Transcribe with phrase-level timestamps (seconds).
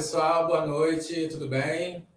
[0.00, 2.08] pessoal, boa noite, tudo bem?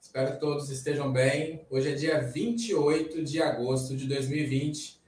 [0.00, 1.66] Espero que todos estejam bem.
[1.68, 4.98] Hoje é dia 28 de agosto de 2020,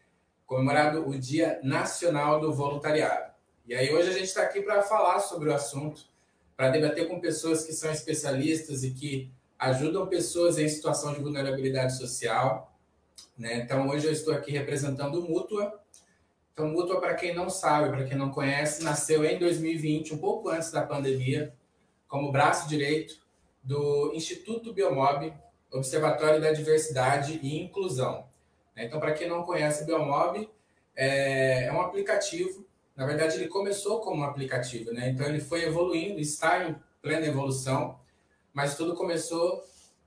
[0.44, 3.32] comemorado o Dia Nacional do Voluntariado.
[3.66, 6.02] E aí, hoje a gente está aqui para falar sobre o assunto,
[6.54, 11.96] para debater com pessoas que são especialistas e que ajudam pessoas em situação de vulnerabilidade
[11.96, 12.76] social.
[13.38, 13.60] Né?
[13.60, 15.80] Então, hoje eu estou aqui representando o Mútua.
[16.52, 20.50] Então, Mútua, para quem não sabe, para quem não conhece, nasceu em 2020, um pouco
[20.50, 21.54] antes da pandemia,
[22.08, 23.18] como braço direito
[23.62, 25.32] do Instituto Biomob,
[25.72, 28.26] Observatório da Diversidade e Inclusão.
[28.76, 30.48] Então, para quem não conhece, o Biomob
[30.94, 32.64] é, é um aplicativo.
[32.94, 35.10] Na verdade, ele começou como um aplicativo, né?
[35.10, 37.98] Então, ele foi evoluindo, está em plena evolução,
[38.52, 39.64] mas tudo começou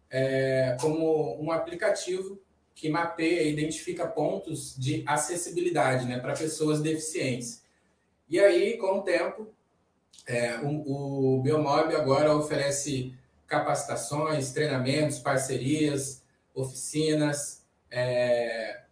[0.09, 2.39] é, como um aplicativo
[2.73, 7.61] que mapeia e identifica pontos de acessibilidade né, para pessoas deficientes.
[8.29, 9.47] E aí, com o tempo,
[10.29, 13.15] é, o, o Biomob agora oferece
[13.47, 17.65] capacitações, treinamentos, parcerias, oficinas.
[17.89, 18.83] É,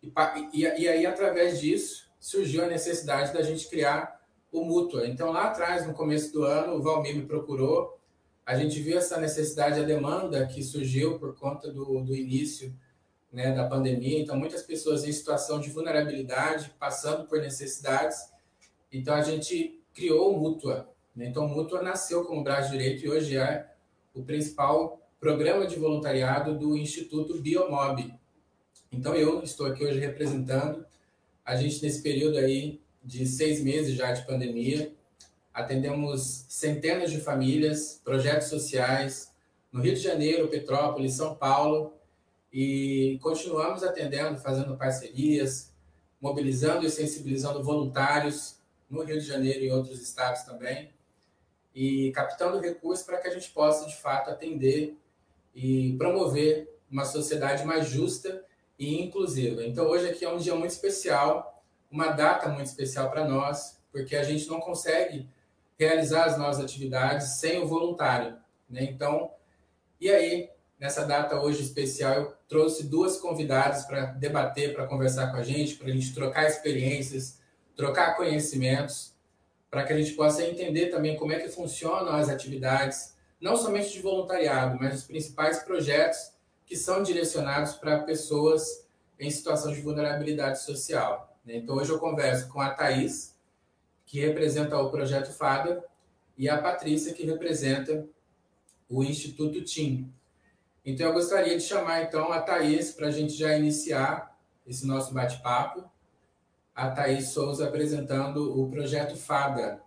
[0.00, 0.12] e,
[0.52, 4.20] e, e, aí, através disso, surgiu a necessidade da gente criar
[4.52, 5.08] o Mútua.
[5.08, 7.98] Então, lá atrás, no começo do ano, o Valmir me procurou.
[8.46, 12.72] A gente viu essa necessidade, a demanda que surgiu por conta do, do início
[13.32, 14.20] né, da pandemia.
[14.20, 18.16] Então, muitas pessoas em situação de vulnerabilidade, passando por necessidades.
[18.92, 20.88] Então, a gente criou o Mútua.
[21.14, 21.26] Né?
[21.26, 23.70] Então, o Mútua nasceu como braço direito e hoje é
[24.12, 28.12] o principal programa de voluntariado do Instituto Biomob.
[28.92, 30.84] Então, eu estou aqui hoje representando
[31.44, 34.92] a gente nesse período aí de seis meses já de pandemia.
[35.52, 39.32] Atendemos centenas de famílias, projetos sociais
[39.72, 41.92] no Rio de Janeiro, Petrópolis, São Paulo
[42.52, 45.72] e continuamos atendendo, fazendo parcerias,
[46.20, 48.58] mobilizando e sensibilizando voluntários
[48.94, 50.92] no Rio de Janeiro e em outros estados também,
[51.74, 54.96] e captando recursos para que a gente possa, de fato, atender
[55.54, 58.44] e promover uma sociedade mais justa
[58.78, 59.64] e inclusiva.
[59.64, 64.16] Então, hoje aqui é um dia muito especial, uma data muito especial para nós, porque
[64.16, 65.28] a gente não consegue
[65.78, 68.36] realizar as nossas atividades sem o voluntário.
[68.68, 68.84] Né?
[68.84, 69.30] Então,
[70.00, 75.36] e aí, nessa data hoje especial, eu trouxe duas convidadas para debater, para conversar com
[75.36, 77.40] a gente, para a gente trocar experiências,
[77.76, 79.14] trocar conhecimentos,
[79.70, 83.92] para que a gente possa entender também como é que funcionam as atividades, não somente
[83.92, 86.32] de voluntariado, mas os principais projetos
[86.64, 88.86] que são direcionados para pessoas
[89.18, 91.36] em situação de vulnerabilidade social.
[91.44, 91.56] Né?
[91.56, 93.34] Então, hoje eu converso com a Thais,
[94.06, 95.84] que representa o Projeto FADA,
[96.36, 98.06] e a Patrícia, que representa
[98.88, 100.12] o Instituto TIM.
[100.84, 105.12] Então, eu gostaria de chamar, então, a Thais para a gente já iniciar esse nosso
[105.12, 105.84] bate-papo
[106.74, 109.80] a Thaís Souza apresentando o projeto FADA.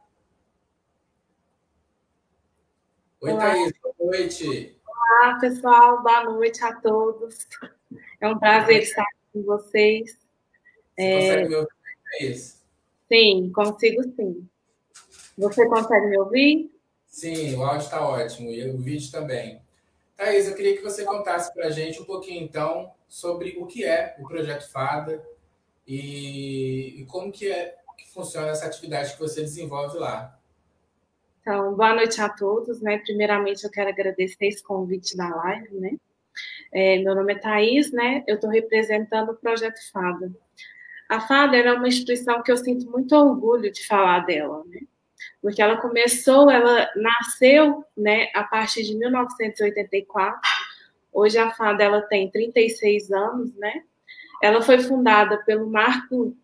[3.20, 3.42] Oi, Olá.
[3.42, 4.80] Thaís, boa noite.
[4.88, 7.46] Olá, pessoal, boa noite a todos.
[8.22, 10.12] É um prazer estar com vocês.
[10.96, 11.20] Você é...
[11.20, 11.70] consegue me ouvir,
[12.12, 12.66] Thaís?
[13.10, 14.50] Sim, consigo sim.
[15.38, 16.72] Você consegue me ouvir?
[17.06, 19.62] Sim, o áudio está ótimo e o vídeo também.
[20.16, 23.84] Thaís, eu queria que você contasse para a gente um pouquinho, então, sobre o que
[23.84, 25.24] é o Projeto FADA,
[25.88, 30.38] e, e como que, é, que funciona essa atividade que você desenvolve lá.
[31.42, 32.98] Então, boa noite a todos, né?
[32.98, 35.92] Primeiramente, eu quero agradecer esse convite da live, né?
[36.74, 38.24] É, meu nome é Thaís, né?
[38.28, 40.36] Eu estou representando o Projeto FADA.
[41.08, 44.82] A FADA é uma instituição que eu sinto muito orgulho de falar dela, né?
[45.42, 50.40] Porque ela começou, ela nasceu, né, a partir de 1984.
[51.14, 53.84] Hoje a FADA ela tem 36 anos, né?
[54.42, 56.36] Ela foi fundada pelo Marco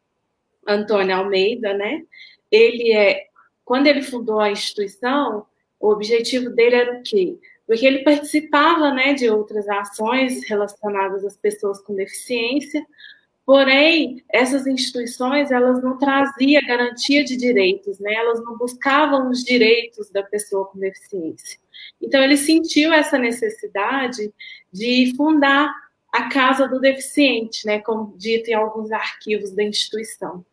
[0.68, 2.04] Antônio Almeida, né?
[2.52, 3.28] Ele é,
[3.66, 5.46] quando ele fundou a instituição,
[5.80, 7.38] o objetivo dele era o quê?
[7.68, 12.86] Porque ele participava, né, de outras ações relacionadas às pessoas com deficiência,
[13.45, 18.13] porém essas instituições elas não traziam garantia de direitos, né?
[18.13, 21.60] Elas não buscavam os direitos da pessoa com deficiência.
[22.01, 24.34] Então ele sentiu essa necessidade
[24.72, 25.74] de fundar
[26.13, 30.45] a casa do deficiente, né, como dito em alguns arquivos da instituição.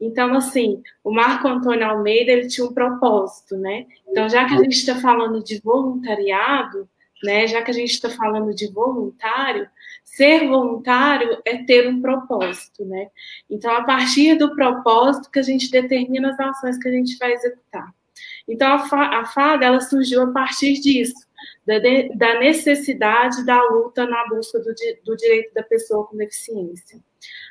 [0.00, 3.86] Então, assim, o Marco Antônio Almeida ele tinha um propósito, né?
[4.08, 6.88] Então, já que a gente está falando de voluntariado,
[7.22, 9.68] né, já que a gente está falando de voluntário,
[10.04, 13.08] ser voluntário é ter um propósito, né?
[13.48, 17.32] Então, a partir do propósito que a gente determina as ações que a gente vai
[17.32, 17.94] executar.
[18.48, 21.23] Então, a, a FADA ela surgiu a partir disso,
[21.66, 24.74] da, de, da necessidade da luta na busca do,
[25.04, 26.98] do direito da pessoa com deficiência.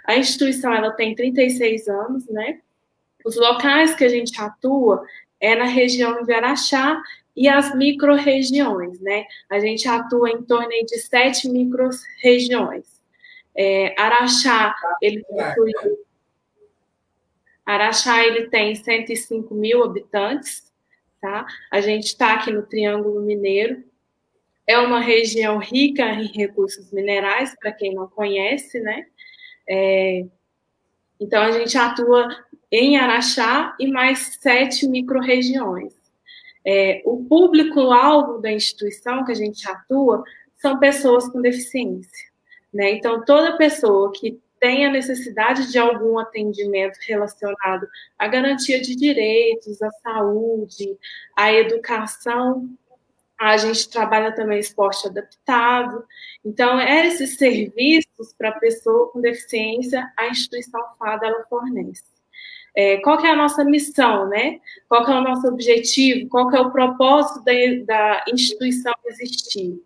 [0.05, 2.59] A instituição ela tem 36 anos, né?
[3.25, 5.03] Os locais que a gente atua
[5.39, 7.01] é na região de Araxá
[7.35, 9.25] e as micro-regiões, né?
[9.49, 13.01] A gente atua em torno de sete micro-regiões.
[13.55, 15.71] É, Araxá, ele possui...
[17.65, 20.72] Araxá, ele tem 105 mil habitantes,
[21.23, 21.45] tá?
[21.71, 23.81] A gente está aqui no Triângulo Mineiro.
[24.67, 29.05] É uma região rica em recursos minerais, para quem não conhece, né?
[29.67, 30.25] É,
[31.17, 32.27] então, a gente atua
[32.69, 35.93] em Araxá e mais sete micro-regiões.
[36.65, 42.27] É, o público-alvo da instituição que a gente atua são pessoas com deficiência.
[42.73, 42.91] Né?
[42.91, 47.86] Então, toda pessoa que tem a necessidade de algum atendimento relacionado
[48.18, 50.98] à garantia de direitos, à saúde,
[51.36, 52.69] à educação,
[53.38, 56.06] a gente trabalha também esporte adaptado.
[56.45, 62.06] Então, esses serviços para pessoa com deficiência, a instituição FADA ela fornece.
[62.74, 64.62] É, qual que é a nossa missão, né?
[64.88, 66.30] Qual que é o nosso objetivo?
[66.30, 67.51] Qual que é o propósito da,
[67.86, 69.77] da instituição existir?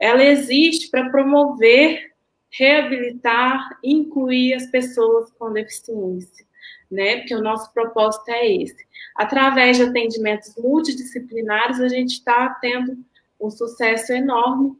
[0.00, 2.10] Ela existe para promover,
[2.58, 6.44] reabilitar, incluir as pessoas com deficiência,
[6.90, 7.18] né?
[7.18, 8.86] Porque o nosso propósito é esse.
[9.14, 12.98] Através de atendimentos multidisciplinares, a gente está tendo
[13.40, 14.76] um sucesso enorme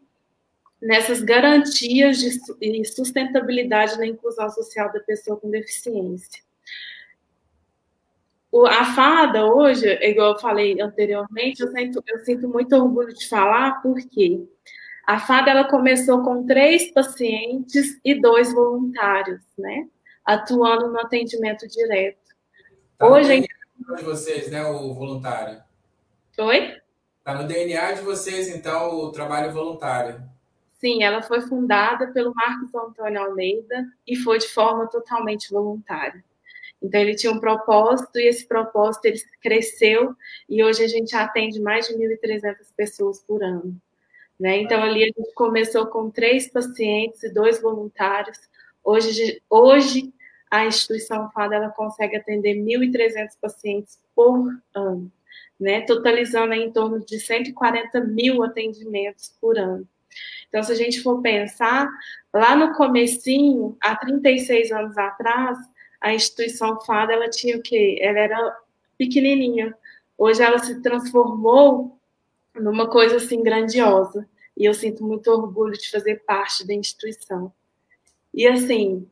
[0.80, 6.46] nessas garantias de sustentabilidade na inclusão social da pessoa com deficiência
[8.64, 13.82] a fada hoje, igual eu falei anteriormente, eu sinto, eu sinto muito orgulho de falar,
[13.82, 14.46] porque
[15.06, 19.86] a fada ela começou com três pacientes e dois voluntários, né?
[20.24, 22.18] Atuando no atendimento direto.
[22.98, 25.62] Tá hoje no DNA de vocês, né, o voluntário?
[26.38, 26.76] Oi?
[27.22, 30.20] Tá no DNA de vocês, então, o trabalho voluntário.
[30.80, 36.24] Sim, ela foi fundada pelo Marcos Antônio Almeida e foi de forma totalmente voluntária.
[36.82, 40.16] Então, ele tinha um propósito e esse propósito ele cresceu
[40.48, 43.80] e hoje a gente atende mais de 1.300 pessoas por ano.
[44.38, 44.58] Né?
[44.58, 48.38] Então, ali a gente começou com três pacientes e dois voluntários.
[48.84, 50.12] Hoje, hoje
[50.50, 55.10] a instituição FADA ela consegue atender 1.300 pacientes por ano,
[55.58, 55.80] né?
[55.82, 59.86] totalizando em torno de 140 mil atendimentos por ano.
[60.48, 61.88] Então, se a gente for pensar,
[62.32, 65.58] lá no comecinho, há 36 anos atrás,
[66.00, 67.98] a instituição FADA, ela tinha o quê?
[68.00, 68.56] Ela era
[68.96, 69.74] pequenininha.
[70.16, 71.95] Hoje ela se transformou
[72.60, 74.28] numa coisa assim grandiosa.
[74.56, 77.52] E eu sinto muito orgulho de fazer parte da instituição.
[78.32, 79.06] E assim,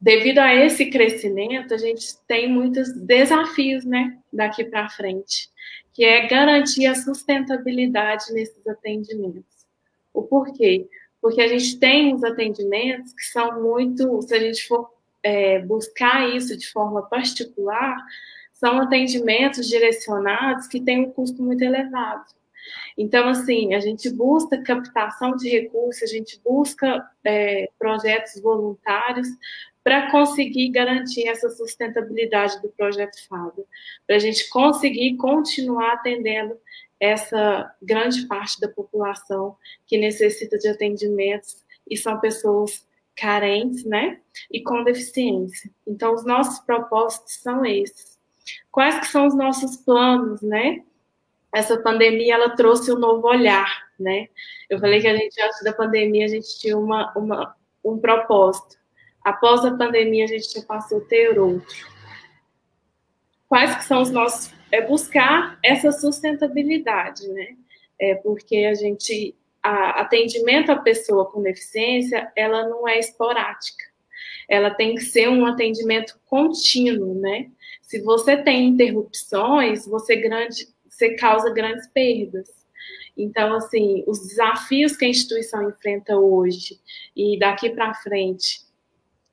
[0.00, 5.48] devido a esse crescimento, a gente tem muitos desafios, né, daqui para frente,
[5.92, 9.66] que é garantir a sustentabilidade nesses atendimentos.
[10.12, 10.88] O porquê?
[11.20, 14.90] Porque a gente tem uns atendimentos que são muito, se a gente for
[15.22, 17.96] é, buscar isso de forma particular,
[18.52, 22.24] são atendimentos direcionados que têm um custo muito elevado.
[22.96, 29.28] Então, assim, a gente busca captação de recursos, a gente busca é, projetos voluntários
[29.82, 33.64] para conseguir garantir essa sustentabilidade do projeto FADA,
[34.06, 36.58] para a gente conseguir continuar atendendo
[37.00, 39.56] essa grande parte da população
[39.86, 42.86] que necessita de atendimentos e são pessoas
[43.16, 44.20] carentes, né?
[44.50, 45.70] E com deficiência.
[45.86, 48.18] Então, os nossos propósitos são esses.
[48.70, 50.84] Quais que são os nossos planos, né?
[51.54, 54.28] Essa pandemia, ela trouxe um novo olhar, né?
[54.68, 58.76] Eu falei que a gente, antes da pandemia, a gente tinha uma, uma, um propósito.
[59.24, 61.88] Após a pandemia, a gente já passou a ter outro.
[63.48, 64.56] Quais que são os nossos...
[64.70, 67.56] É buscar essa sustentabilidade, né?
[67.98, 73.84] É porque a gente a atendimento à pessoa com deficiência, ela não é esporádica.
[74.48, 77.50] Ela tem que ser um atendimento contínuo, né?
[77.82, 82.48] Se você tem interrupções, você, grande, você causa grandes perdas.
[83.16, 86.80] Então, assim, os desafios que a instituição enfrenta hoje
[87.16, 88.62] e daqui para frente,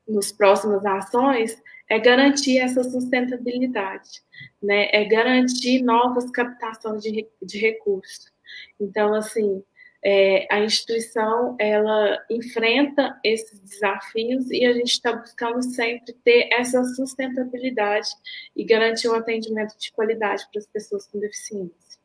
[0.08, 4.22] nos próximas ações, é garantir essa sustentabilidade,
[4.62, 4.88] né?
[4.92, 8.32] É garantir novas captações de, de recursos.
[8.80, 9.62] Então, assim,
[10.08, 16.84] é, a instituição ela enfrenta esses desafios e a gente está buscando sempre ter essa
[16.94, 18.10] sustentabilidade
[18.54, 21.98] e garantir um atendimento de qualidade para as pessoas com deficiência.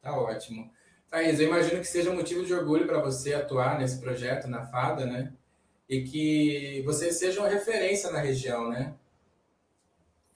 [0.00, 0.70] Tá ótimo.
[1.10, 4.64] Thaís, eu imagino que seja um motivo de orgulho para você atuar nesse projeto na
[4.66, 5.32] FADA, né?
[5.88, 8.94] E que você seja uma referência na região, né?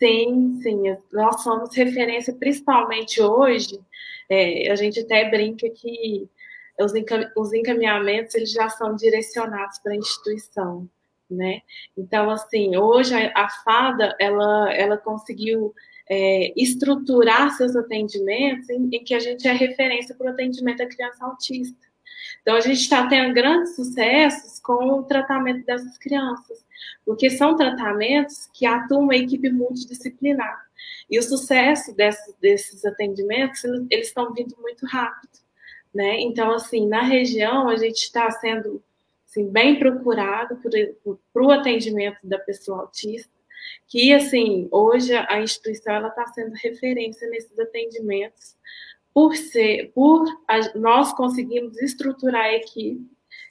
[0.00, 0.96] Sim, sim.
[1.12, 3.78] Nós somos referência, principalmente hoje.
[4.28, 6.28] É, a gente até brinca que
[6.84, 6.92] os,
[7.36, 10.88] os encaminhamentos eles já são direcionados para a instituição,
[11.30, 11.60] né?
[11.96, 15.74] Então, assim, hoje a, a FADA, ela, ela conseguiu
[16.08, 20.86] é, estruturar seus atendimentos em, em, que a gente é referência para o atendimento à
[20.86, 21.92] criança autista.
[22.40, 26.64] Então, a gente está tendo grandes sucessos com o tratamento dessas crianças,
[27.04, 30.66] porque são tratamentos que atuam uma equipe multidisciplinar.
[31.10, 35.42] E o sucesso desses, desses atendimentos, eles estão vindo muito rápido.
[35.94, 36.20] Né?
[36.20, 38.82] Então, assim, na região, a gente está sendo
[39.28, 40.58] assim, bem procurado
[41.32, 43.30] para o atendimento da pessoa autista,
[43.86, 48.56] que, assim, hoje a instituição está sendo referência nesses atendimentos,
[49.12, 53.06] por ser, por a, nós conseguimos estruturar a equipe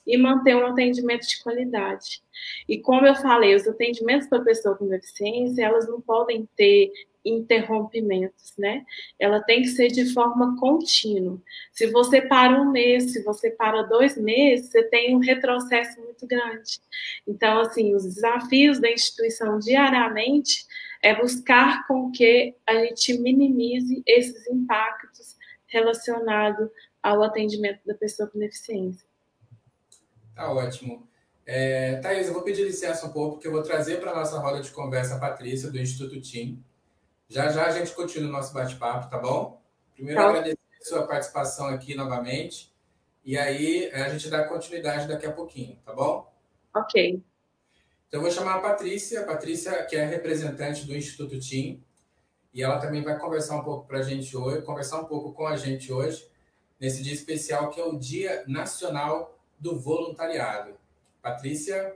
[0.05, 2.21] e manter um atendimento de qualidade.
[2.67, 6.91] E como eu falei, os atendimentos para pessoa com deficiência, elas não podem ter
[7.23, 8.83] interrompimentos, né?
[9.19, 11.39] Ela tem que ser de forma contínua.
[11.71, 16.25] Se você para um mês, se você para dois meses, você tem um retrocesso muito
[16.25, 16.79] grande.
[17.27, 20.65] Então, assim, os desafios da instituição diariamente
[21.03, 25.35] é buscar com que a gente minimize esses impactos
[25.67, 26.69] relacionados
[27.01, 29.10] ao atendimento da pessoa com deficiência.
[30.35, 31.07] Tá ótimo.
[31.45, 34.39] É, Thaís, eu vou pedir licença um pouco, porque eu vou trazer para a nossa
[34.39, 36.63] roda de conversa a Patrícia, do Instituto TIM.
[37.27, 39.61] Já já a gente continua o nosso bate-papo, tá bom?
[39.93, 40.29] Primeiro, tá.
[40.29, 42.71] agradecer a sua participação aqui novamente.
[43.23, 46.31] E aí a gente dá continuidade daqui a pouquinho, tá bom?
[46.75, 47.21] Ok.
[48.07, 51.81] Então, eu vou chamar a Patrícia, a Patrícia, que é representante do Instituto TIM,
[52.53, 55.47] e ela também vai conversar um pouco para a gente hoje, conversar um pouco com
[55.47, 56.27] a gente hoje,
[56.79, 60.73] nesse dia especial que é o Dia Nacional do Voluntariado.
[61.21, 61.93] Patrícia?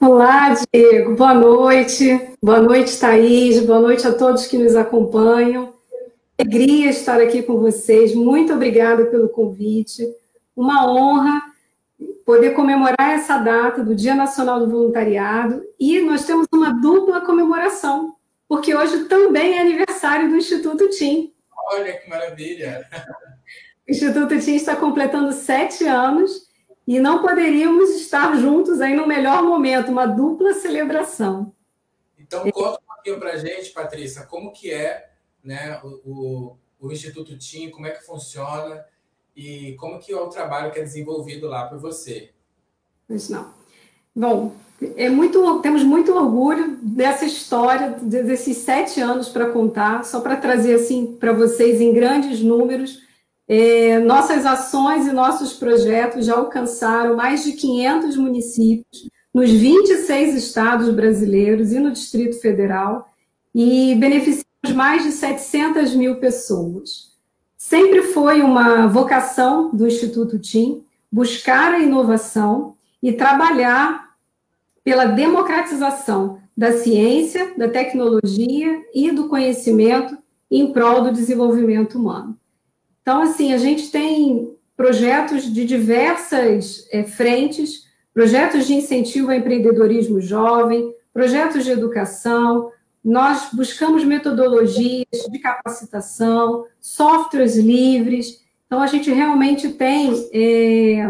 [0.00, 1.16] Olá, Diego.
[1.16, 2.30] Boa noite.
[2.40, 3.60] Boa noite, Thaís.
[3.66, 5.74] Boa noite a todos que nos acompanham.
[6.38, 8.14] Alegria estar aqui com vocês.
[8.14, 10.06] Muito obrigada pelo convite.
[10.54, 11.42] Uma honra
[12.24, 18.14] poder comemorar essa data do Dia Nacional do Voluntariado e nós temos uma dupla comemoração,
[18.48, 21.32] porque hoje também é aniversário do Instituto TIM.
[21.72, 22.86] Olha que maravilha!
[23.88, 26.48] O Instituto TIM está completando sete anos
[26.86, 31.52] e não poderíamos estar juntos aí no melhor momento, uma dupla celebração.
[32.18, 35.10] Então, conta um pouquinho para a gente, Patrícia, como que é
[35.42, 38.84] né, o, o, o, Instituto TIM, como é que funciona
[39.36, 42.30] e como que é o trabalho que é desenvolvido lá por você.
[43.06, 43.54] Pois não.
[44.14, 44.52] Bom,
[44.96, 50.74] é muito, temos muito orgulho dessa história, desses sete anos para contar, só para trazer
[50.74, 53.05] assim para vocês em grandes números
[53.48, 60.92] é, nossas ações e nossos projetos já alcançaram mais de 500 municípios nos 26 estados
[60.92, 63.08] brasileiros e no Distrito Federal
[63.54, 67.12] e beneficiamos mais de 700 mil pessoas.
[67.56, 74.14] Sempre foi uma vocação do Instituto TIM buscar a inovação e trabalhar
[74.82, 80.16] pela democratização da ciência, da tecnologia e do conhecimento
[80.50, 82.38] em prol do desenvolvimento humano.
[83.06, 90.20] Então, assim, a gente tem projetos de diversas é, frentes, projetos de incentivo ao empreendedorismo
[90.20, 92.72] jovem, projetos de educação,
[93.04, 98.44] nós buscamos metodologias de capacitação, softwares livres.
[98.66, 101.08] Então, a gente realmente tem é,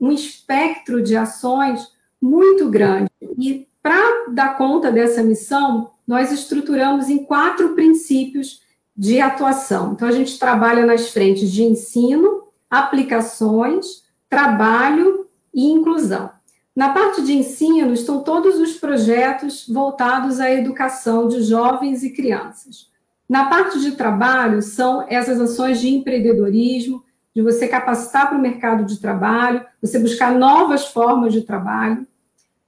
[0.00, 1.88] um espectro de ações
[2.20, 3.10] muito grande.
[3.36, 8.61] E para dar conta dessa missão, nós estruturamos em quatro princípios
[8.96, 9.92] de atuação.
[9.92, 16.30] Então, a gente trabalha nas frentes de ensino, aplicações, trabalho e inclusão.
[16.74, 22.90] Na parte de ensino estão todos os projetos voltados à educação de jovens e crianças.
[23.28, 28.84] Na parte de trabalho são essas ações de empreendedorismo, de você capacitar para o mercado
[28.84, 32.06] de trabalho, você buscar novas formas de trabalho.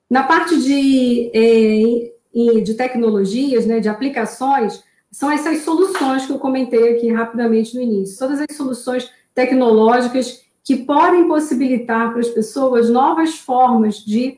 [0.08, 4.82] Na parte de, eh, de tecnologias, né, de aplicações,
[5.14, 8.18] são essas soluções que eu comentei aqui rapidamente no início.
[8.18, 14.36] Todas as soluções tecnológicas que podem possibilitar para as pessoas novas formas de,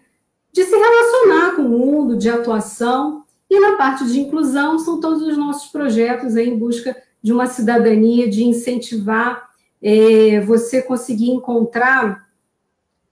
[0.52, 3.24] de se relacionar com o mundo, de atuação.
[3.48, 8.28] E na parte de inclusão, são todos os nossos projetos em busca de uma cidadania,
[8.28, 9.48] de incentivar
[9.82, 12.28] é, você conseguir encontrar.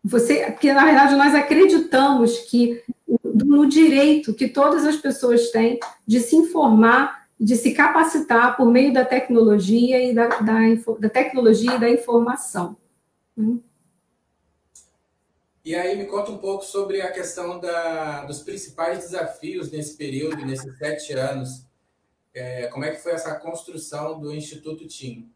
[0.04, 2.82] Você, porque na verdade nós acreditamos que
[3.34, 8.90] no direito que todas as pessoas têm de se informar de se capacitar por meio
[8.90, 10.60] da tecnologia e da, da,
[10.98, 12.74] da tecnologia e da informação.
[13.36, 13.60] Hum?
[15.62, 20.42] E aí me conta um pouco sobre a questão da, dos principais desafios nesse período,
[20.46, 21.66] nesses sete anos.
[22.32, 25.30] É, como é que foi essa construção do Instituto TIM?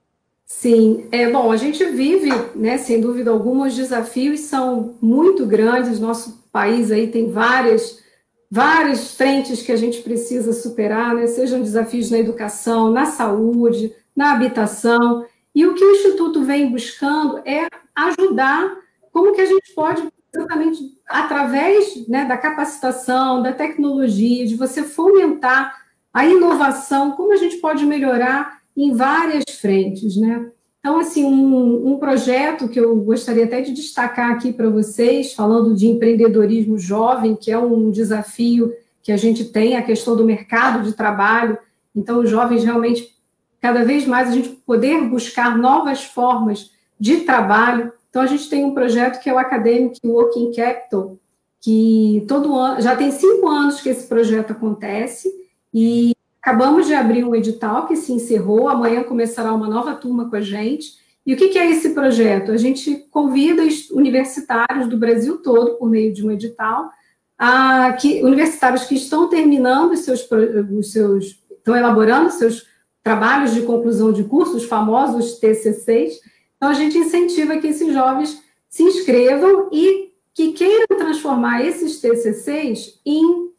[0.47, 1.53] Sim, é bom.
[1.53, 6.01] A gente vive, né, sem dúvida alguma, os desafios são muito grandes.
[6.01, 8.03] Nosso país aí tem várias
[8.51, 11.27] várias frentes que a gente precisa superar, né?
[11.27, 15.25] sejam desafios na educação, na saúde, na habitação.
[15.55, 18.77] E o que o Instituto vem buscando é ajudar
[19.13, 25.77] como que a gente pode, exatamente através né, da capacitação, da tecnologia, de você fomentar
[26.13, 30.51] a inovação, como a gente pode melhorar em várias frentes, né?
[30.89, 35.75] Então, assim, um, um projeto que eu gostaria até de destacar aqui para vocês, falando
[35.75, 40.83] de empreendedorismo jovem, que é um desafio que a gente tem, a questão do mercado
[40.83, 41.59] de trabalho.
[41.95, 43.15] Então, os jovens realmente,
[43.61, 47.93] cada vez mais, a gente poder buscar novas formas de trabalho.
[48.09, 51.19] Então, a gente tem um projeto que é o Academic Working Capital,
[51.61, 55.31] que todo ano, já tem cinco anos que esse projeto acontece,
[55.75, 56.13] e
[56.49, 60.41] Acabamos de abrir um edital que se encerrou, amanhã começará uma nova turma com a
[60.41, 60.95] gente.
[61.27, 62.51] E o que, é esse projeto?
[62.51, 66.89] A gente convida universitários do Brasil todo, por meio de um edital,
[67.37, 70.27] a, que, universitários que estão terminando os seus,
[70.73, 72.67] os seus, estão elaborando seus
[73.03, 76.19] trabalhos de conclusão de curso, os famosos TCCs.
[76.57, 83.03] Então, a gente incentiva que esses jovens se inscrevam e que queiram transformar esses TCCs
[83.05, 83.51] em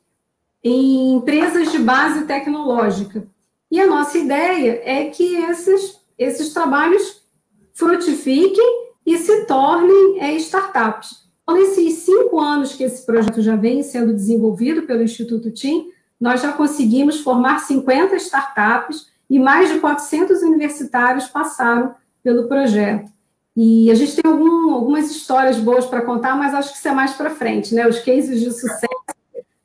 [0.63, 3.25] em empresas de base tecnológica.
[3.71, 7.21] E a nossa ideia é que esses, esses trabalhos
[7.73, 11.29] frutifiquem e se tornem é, startups.
[11.43, 16.41] Então, nesses cinco anos que esse projeto já vem sendo desenvolvido pelo Instituto TIM, nós
[16.41, 23.09] já conseguimos formar 50 startups e mais de 400 universitários passaram pelo projeto.
[23.55, 26.93] E a gente tem algum, algumas histórias boas para contar, mas acho que isso é
[26.93, 27.87] mais para frente, né?
[27.87, 28.87] Os cases de sucesso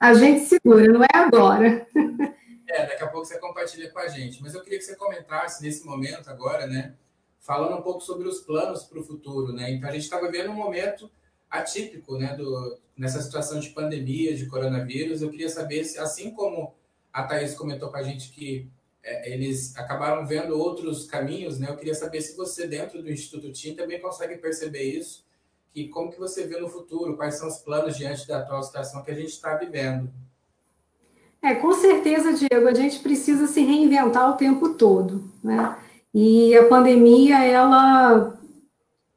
[0.04, 1.86] a gente segura, não é agora.
[2.66, 4.42] É, daqui a pouco você compartilha com a gente.
[4.42, 6.96] Mas eu queria que você comentasse nesse momento agora, né?
[7.38, 9.70] Falando um pouco sobre os planos para o futuro, né?
[9.70, 11.08] Então a gente está vivendo um momento
[11.48, 12.34] atípico, né?
[12.34, 15.22] Do, nessa situação de pandemia, de coronavírus.
[15.22, 16.74] Eu queria saber se, assim como
[17.12, 18.68] a Thaís comentou com a gente que
[19.04, 21.68] é, eles acabaram vendo outros caminhos, né?
[21.68, 25.24] Eu queria saber se você, dentro do Instituto TIM, também consegue perceber isso
[25.74, 29.02] e como que você vê no futuro, quais são os planos diante da atual situação
[29.02, 30.08] que a gente está vivendo.
[31.42, 35.76] É, com certeza, Diego, a gente precisa se reinventar o tempo todo, né?
[36.14, 38.38] E a pandemia, ela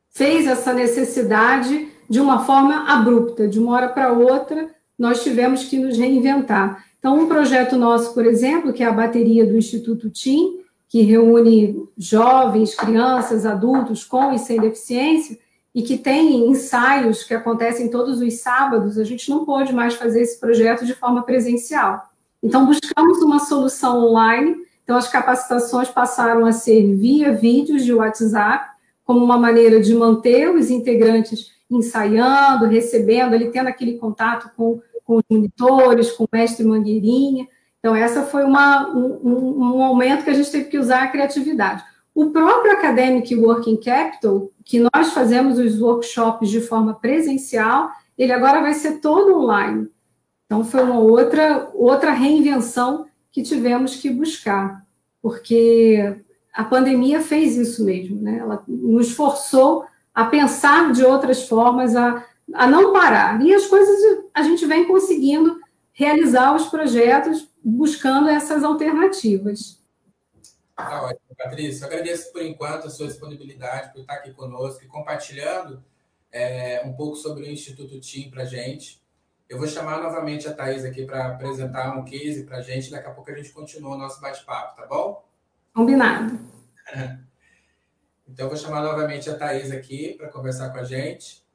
[0.10, 5.78] fez essa necessidade de uma forma abrupta, de uma hora para outra, nós tivemos que
[5.78, 6.84] nos reinventar.
[6.98, 11.88] Então, um projeto nosso, por exemplo, que é a bateria do Instituto TIM, que reúne
[11.98, 15.38] jovens, crianças, adultos com e sem deficiência,
[15.78, 20.24] e que tem ensaios que acontecem todos os sábados, a gente não pode mais fazer
[20.24, 22.10] esse projeto de forma presencial.
[22.42, 24.56] Então, buscamos uma solução online.
[24.84, 28.72] Então, as capacitações passaram a ser via vídeos de WhatsApp,
[29.06, 35.18] como uma maneira de manter os integrantes ensaiando, recebendo, ali tendo aquele contato com, com
[35.18, 37.48] os monitores, com o mestre Mangueirinha.
[37.78, 41.84] Então, essa foi uma, um, um momento que a gente teve que usar a criatividade.
[42.18, 48.60] O próprio Academic Working Capital, que nós fazemos os workshops de forma presencial, ele agora
[48.60, 49.88] vai ser todo online.
[50.48, 54.84] Então, foi uma outra, outra reinvenção que tivemos que buscar,
[55.22, 56.20] porque
[56.52, 58.40] a pandemia fez isso mesmo, né?
[58.40, 63.40] Ela nos forçou a pensar de outras formas, a, a não parar.
[63.46, 63.96] E as coisas
[64.34, 65.60] a gente vem conseguindo
[65.94, 69.80] realizar os projetos buscando essas alternativas.
[70.76, 71.86] Tá Patrícia.
[71.86, 75.84] Agradeço por enquanto a sua disponibilidade, por estar aqui conosco e compartilhando
[76.32, 79.02] é, um pouco sobre o Instituto TIM para a gente.
[79.48, 82.92] Eu vou chamar novamente a Thais aqui para apresentar um case para a gente.
[82.92, 85.24] Daqui a pouco a gente continua o nosso bate-papo, tá bom?
[85.74, 86.40] Combinado.
[88.30, 91.48] Então, eu vou chamar novamente a Thais aqui para conversar com a gente.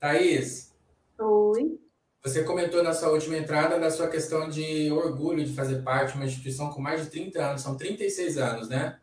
[0.00, 0.74] Thaís.
[1.16, 1.78] Oi.
[2.24, 6.18] Você comentou na sua última entrada da sua questão de orgulho de fazer parte de
[6.18, 9.00] uma instituição com mais de 30 anos, são 36 anos, né?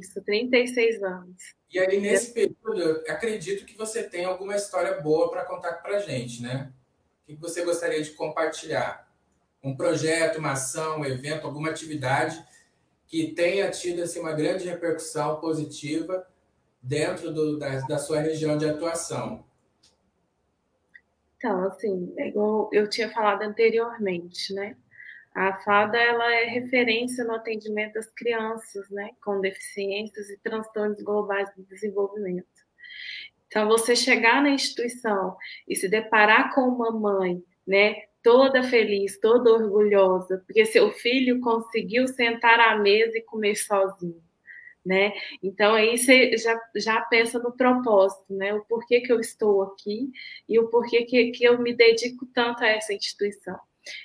[0.00, 1.36] Isso, 36 anos.
[1.70, 6.00] E aí, nesse período, acredito que você tem alguma história boa para contar para a
[6.00, 6.72] gente, né?
[7.22, 9.12] O que você gostaria de compartilhar?
[9.62, 12.42] Um projeto, uma ação, um evento, alguma atividade
[13.06, 16.26] que tenha tido assim, uma grande repercussão positiva
[16.82, 19.44] dentro do, da, da sua região de atuação.
[21.44, 24.78] Então, assim, é igual eu tinha falado anteriormente, né?
[25.34, 31.54] A FADA ela é referência no atendimento das crianças, né, com deficiências e transtornos globais
[31.54, 32.46] do desenvolvimento.
[33.46, 35.36] Então, você chegar na instituição
[35.68, 42.08] e se deparar com uma mãe, né, toda feliz, toda orgulhosa, porque seu filho conseguiu
[42.08, 44.22] sentar à mesa e comer sozinho,
[44.84, 45.12] né?
[45.42, 48.52] Então aí você já, já pensa no propósito, né?
[48.54, 50.10] O porquê que eu estou aqui
[50.48, 53.58] e o porquê que, que eu me dedico tanto a essa instituição.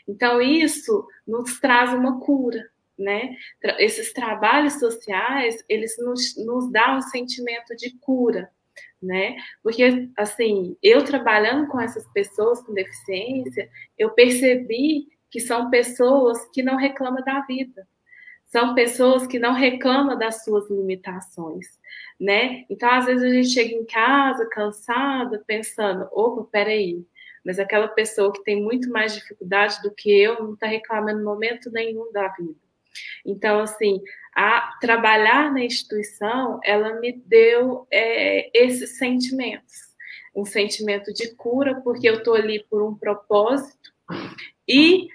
[0.08, 3.36] Então isso nos traz uma cura, né?
[3.78, 8.50] Esses trabalhos sociais, eles nos, nos dão um sentimento de cura,
[9.02, 9.38] né?
[9.64, 16.64] Porque, assim, eu trabalhando com essas pessoas com deficiência, eu percebi que são pessoas que
[16.64, 17.88] não reclamam da vida,
[18.50, 21.68] são pessoas que não reclamam das suas limitações,
[22.20, 22.66] né?
[22.70, 27.06] Então, às vezes a gente chega em casa cansada, pensando, opa, peraí,
[27.46, 31.72] mas aquela pessoa que tem muito mais dificuldade do que eu não está reclamando momento
[31.72, 32.56] nenhum da vida.
[33.24, 34.02] Então, assim,
[34.36, 39.96] a trabalhar na instituição, ela me deu é, esses sentimentos,
[40.36, 43.94] um sentimento de cura, porque eu estou ali por um propósito
[44.68, 45.08] e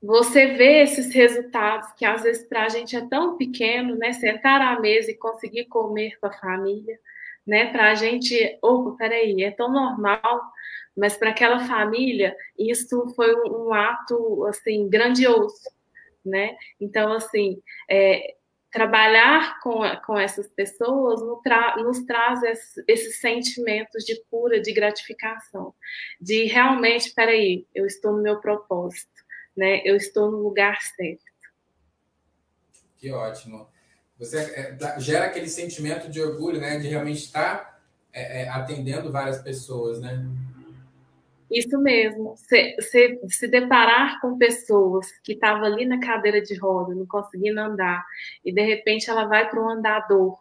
[0.00, 4.12] você vê esses resultados que às vezes para a gente é tão pequeno, né?
[4.12, 6.98] Sentar à mesa e conseguir comer com a família,
[7.46, 7.72] né?
[7.72, 10.40] Para a gente, opa, peraí, é tão normal,
[10.96, 15.68] mas para aquela família isso foi um, ato assim grandioso,
[16.24, 16.56] né?
[16.80, 18.34] Então assim, é,
[18.70, 24.72] trabalhar com, com essas pessoas nos, tra nos traz esses, esses, sentimentos de cura, de
[24.72, 25.74] gratificação,
[26.20, 29.17] de realmente, peraí, eu estou no meu propósito
[29.58, 29.82] né?
[29.84, 31.24] Eu estou no lugar certo.
[32.96, 33.68] Que ótimo.
[34.18, 36.78] Você é, gera aquele sentimento de orgulho, né?
[36.78, 37.80] De realmente estar
[38.12, 40.24] é, é, atendendo várias pessoas, né?
[41.50, 42.36] Isso mesmo.
[42.36, 47.60] Se, se, se deparar com pessoas que estavam ali na cadeira de roda, não conseguindo
[47.60, 48.04] andar,
[48.44, 50.38] e de repente ela vai para um andador,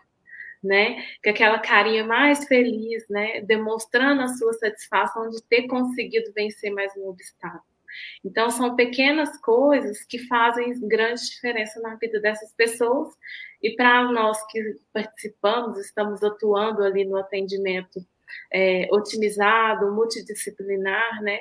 [0.63, 1.03] né?
[1.23, 3.41] Com aquela carinha mais feliz, né?
[3.41, 7.76] Demonstrando a sua satisfação de ter conseguido vencer mais um obstáculo.
[8.23, 13.13] Então, são pequenas coisas que fazem grande diferença na vida dessas pessoas.
[13.61, 18.05] E para nós que participamos, estamos atuando ali no atendimento
[18.51, 21.39] é, otimizado, multidisciplinar, né?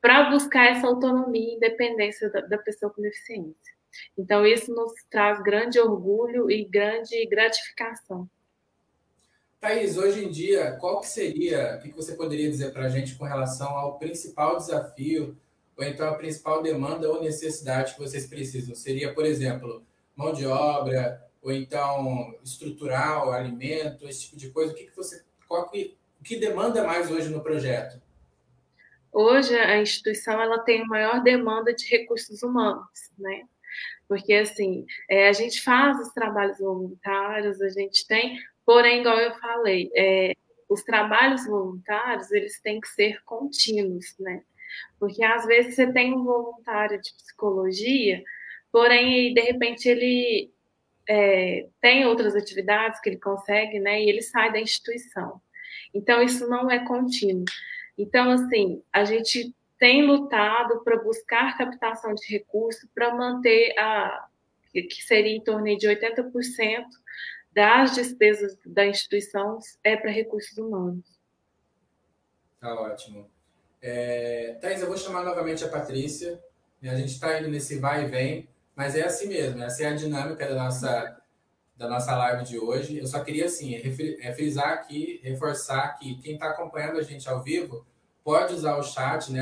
[0.00, 3.78] Para buscar essa autonomia e independência da, da pessoa com deficiência.
[4.16, 8.28] Então, isso nos traz grande orgulho e grande gratificação.
[9.60, 13.16] Thaís, hoje em dia, qual que seria, o que você poderia dizer para a gente
[13.16, 15.36] com relação ao principal desafio
[15.78, 18.74] ou então a principal demanda ou necessidade que vocês precisam?
[18.74, 19.86] Seria, por exemplo,
[20.16, 24.72] mão de obra, ou então estrutural, alimento, esse tipo de coisa?
[24.72, 25.22] O que, que você.
[25.46, 28.02] Qual que, o que demanda mais hoje no projeto?
[29.12, 33.44] Hoje a instituição ela tem maior demanda de recursos humanos, né?
[34.08, 39.32] Porque assim, é, a gente faz os trabalhos voluntários, a gente tem, porém, igual eu
[39.34, 40.32] falei, é,
[40.68, 44.42] os trabalhos voluntários eles têm que ser contínuos, né?
[44.98, 48.22] Porque às vezes você tem um voluntário de psicologia,
[48.70, 50.52] porém, de repente, ele
[51.08, 54.02] é, tem outras atividades que ele consegue, né?
[54.02, 55.40] E ele sai da instituição.
[55.94, 57.44] Então, isso não é contínuo.
[57.96, 64.28] Então, assim, a gente tem lutado para buscar captação de recursos para manter a
[64.72, 66.84] que seria em torno de 80%
[67.52, 71.18] das despesas da instituição é para recursos humanos.
[72.60, 73.28] Tá ótimo.
[73.80, 76.42] É, eu vou chamar novamente a Patrícia.
[76.82, 79.62] A gente está indo nesse vai e vem, mas é assim mesmo.
[79.62, 81.20] Essa é a dinâmica da nossa,
[81.76, 82.98] da nossa live de hoje.
[82.98, 87.42] Eu só queria, assim, é, frisar aqui, reforçar que quem está acompanhando a gente ao
[87.42, 87.86] vivo
[88.22, 89.40] pode usar o chat, né?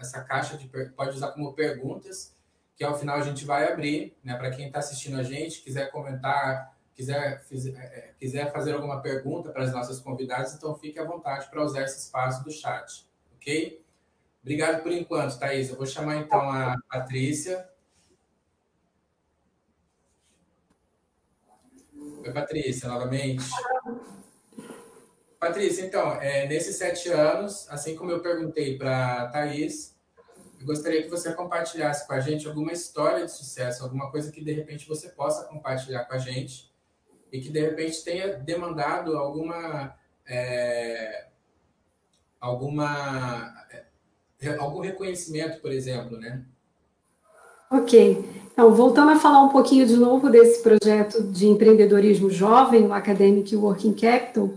[0.00, 2.34] Essa, caixa de pode usar como perguntas,
[2.76, 4.34] que ao final a gente vai abrir, né?
[4.36, 9.50] Para quem está assistindo a gente, quiser comentar, quiser, é, é, quiser fazer alguma pergunta
[9.50, 13.11] para as nossas convidadas, então fique à vontade para usar esse espaço do chat
[13.42, 13.84] ok?
[14.40, 15.68] Obrigado por enquanto, Thaís.
[15.68, 17.68] Eu vou chamar então a Patrícia.
[22.24, 23.44] Oi, Patrícia, novamente.
[25.38, 29.96] Patrícia, então, é, nesses sete anos, assim como eu perguntei para a Thaís,
[30.60, 34.42] eu gostaria que você compartilhasse com a gente alguma história de sucesso, alguma coisa que
[34.42, 36.72] de repente você possa compartilhar com a gente
[37.32, 41.31] e que de repente tenha demandado alguma é,
[42.42, 43.54] alguma
[44.40, 46.42] é, algum reconhecimento, por exemplo, né?
[47.70, 48.22] Ok.
[48.52, 53.54] Então, voltando a falar um pouquinho de novo desse projeto de empreendedorismo jovem, o Academic
[53.56, 54.50] Working Capital,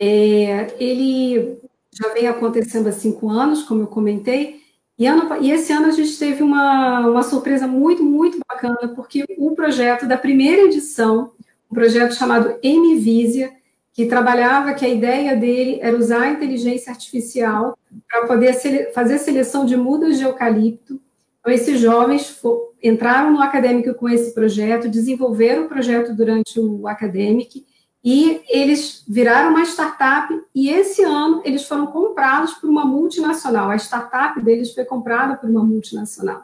[0.00, 1.60] é, ele
[1.92, 4.60] já vem acontecendo há cinco anos, como eu comentei,
[4.98, 9.24] e, ano, e esse ano a gente teve uma, uma surpresa muito, muito bacana, porque
[9.36, 11.30] o projeto da primeira edição,
[11.70, 13.52] um projeto chamado MVisia,
[13.98, 17.76] que trabalhava que a ideia dele era usar a inteligência artificial
[18.08, 21.00] para poder fazer seleção de mudas de eucalipto.
[21.40, 22.40] Então, esses jovens
[22.80, 27.66] entraram no Academic com esse projeto, desenvolveram o projeto durante o Academic
[28.04, 33.68] e eles viraram uma startup e esse ano eles foram comprados por uma multinacional.
[33.68, 36.42] A startup deles foi comprada por uma multinacional.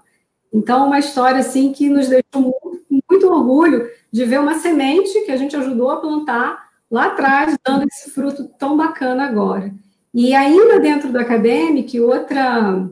[0.52, 5.30] Então, uma história assim que nos deixou muito, muito orgulho de ver uma semente que
[5.30, 9.73] a gente ajudou a plantar lá atrás, dando esse fruto tão bacana agora.
[10.12, 12.88] E ainda dentro do Academic, outra,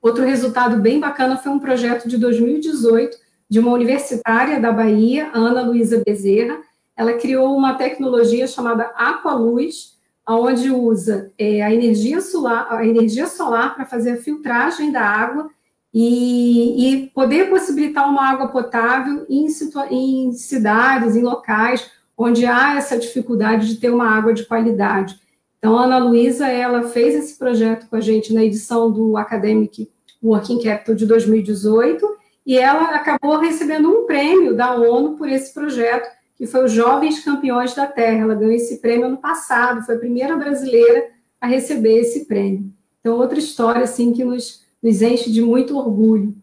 [0.00, 3.16] outro resultado bem bacana foi um projeto de 2018
[3.48, 6.58] de uma universitária da Bahia, Ana Luísa Bezerra.
[6.96, 9.96] Ela criou uma tecnologia chamada Aqualuz,
[10.28, 15.48] onde usa é, a energia solar, a energia solar para fazer a filtragem da água
[15.92, 19.46] e, e poder possibilitar uma água potável em,
[19.90, 25.18] em cidades, em locais onde há essa dificuldade de ter uma água de qualidade.
[25.58, 29.90] Então, a Ana Luísa, ela fez esse projeto com a gente na edição do Academic
[30.22, 32.06] Working Capital de 2018,
[32.46, 37.24] e ela acabou recebendo um prêmio da ONU por esse projeto, que foi os Jovens
[37.24, 38.22] Campeões da Terra.
[38.22, 41.08] Ela ganhou esse prêmio ano passado, foi a primeira brasileira
[41.40, 42.70] a receber esse prêmio.
[43.00, 46.34] Então, outra história, assim, que nos, nos enche de muito orgulho.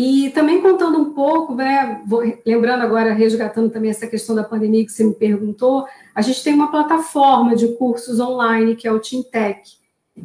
[0.00, 4.86] E também contando um pouco, né, vou, lembrando agora, resgatando também essa questão da pandemia
[4.86, 9.00] que você me perguntou, a gente tem uma plataforma de cursos online, que é o
[9.00, 9.72] Teamtech.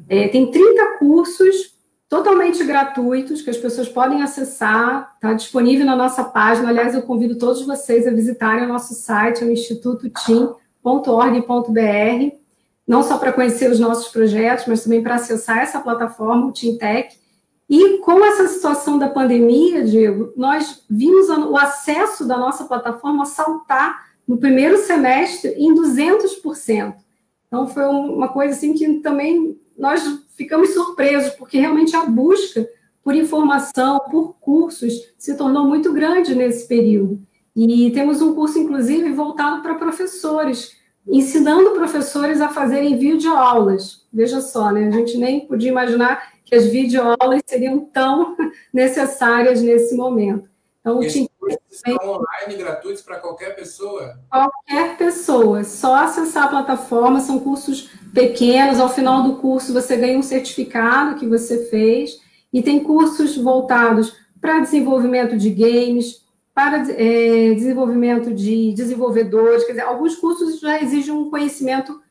[0.07, 1.73] É, tem 30 cursos
[2.07, 6.69] totalmente gratuitos que as pessoas podem acessar, está disponível na nossa página.
[6.69, 12.35] Aliás, eu convido todos vocês a visitarem o nosso site, é o institutoteam.org.br,
[12.87, 17.22] não só para conhecer os nossos projetos, mas também para acessar essa plataforma, o Teamtech.
[17.69, 24.13] E com essa situação da pandemia, Diego, nós vimos o acesso da nossa plataforma saltar
[24.27, 26.95] no primeiro semestre em 200%.
[27.47, 30.01] Então, foi uma coisa assim que também nós
[30.35, 32.67] ficamos surpresos, porque realmente a busca
[33.03, 37.21] por informação, por cursos, se tornou muito grande nesse período.
[37.55, 44.07] E temos um curso, inclusive, voltado para professores, ensinando professores a fazerem videoaulas.
[44.11, 44.87] Veja só, né?
[44.87, 48.35] A gente nem podia imaginar que as videoaulas seriam tão
[48.73, 50.49] necessárias nesse momento.
[50.83, 51.29] Então, o Esses
[51.71, 54.19] estão online gratuitos para qualquer pessoa?
[54.29, 60.19] Qualquer pessoa, só acessar a plataforma, são cursos pequenos, ao final do curso você ganha
[60.19, 62.19] um certificado que você fez,
[62.51, 66.21] e tem cursos voltados para desenvolvimento de games,
[66.53, 72.02] para é, desenvolvimento de desenvolvedores, quer dizer, alguns cursos já exigem um conhecimento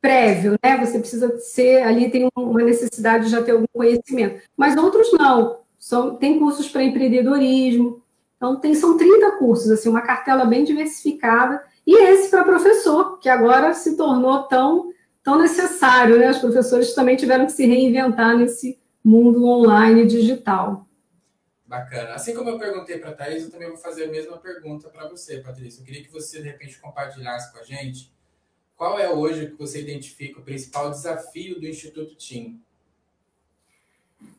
[0.00, 0.78] prévio, né?
[0.78, 4.42] Você precisa ser ali tem uma necessidade de já ter algum conhecimento.
[4.56, 5.60] Mas outros não.
[5.78, 8.02] São, tem cursos para empreendedorismo.
[8.36, 11.62] Então tem são 30 cursos, assim, uma cartela bem diversificada.
[11.86, 14.90] E esse para professor, que agora se tornou tão
[15.22, 16.30] tão necessário, né?
[16.30, 20.86] Os professores também tiveram que se reinventar nesse mundo online digital.
[21.66, 22.14] Bacana.
[22.14, 25.08] Assim como eu perguntei para a Thais, eu também vou fazer a mesma pergunta para
[25.08, 25.80] você, Patrícia.
[25.80, 28.12] Eu queria que você, de repente, compartilhasse com a gente
[28.80, 32.58] qual é hoje que você identifica o principal desafio do Instituto TIM?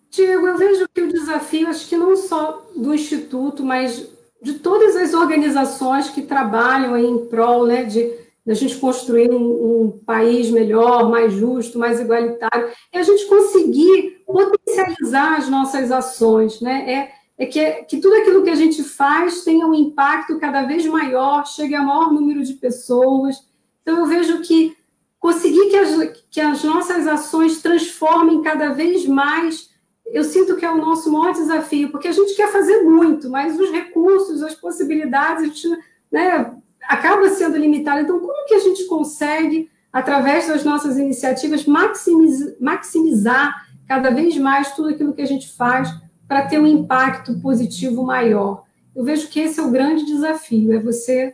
[0.10, 4.10] Diego, eu vejo que o desafio, acho que não só do Instituto, mas
[4.42, 9.92] de todas as organizações que trabalham em prol né, de a gente construir um, um,
[10.04, 16.92] país melhor, mais justo, mais igualitário, é a gente conseguir potencializar as nossas ações, né?
[17.38, 20.84] É, é que, que tudo aquilo que a gente faz tenha um impacto cada vez
[20.88, 23.51] maior, chegue a maior número de pessoas,
[23.82, 24.76] então, eu vejo que
[25.20, 29.70] conseguir que as, que as nossas ações transformem cada vez mais,
[30.06, 33.60] eu sinto que é o nosso maior desafio, porque a gente quer fazer muito, mas
[33.60, 35.68] os recursos, as possibilidades, a gente
[36.12, 38.02] né, acaba sendo limitado.
[38.02, 44.74] Então, como que a gente consegue, através das nossas iniciativas, maximizar, maximizar cada vez mais
[44.76, 45.90] tudo aquilo que a gente faz
[46.28, 48.64] para ter um impacto positivo maior?
[48.96, 51.34] Eu vejo que esse é o grande desafio, é você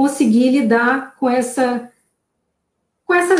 [0.00, 1.92] conseguir lidar com essa
[3.04, 3.34] com essa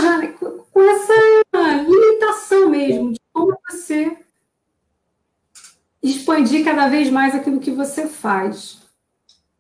[0.71, 4.15] com essa limitação mesmo de como você
[6.03, 8.87] expandir cada vez mais aquilo que você faz.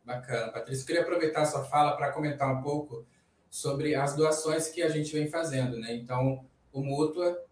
[0.05, 0.83] Bacana, Patrícia.
[0.83, 3.07] Eu queria aproveitar a sua fala para comentar um pouco
[3.49, 5.95] sobre as doações que a gente vem fazendo, né?
[5.95, 7.43] Então, o Mútua,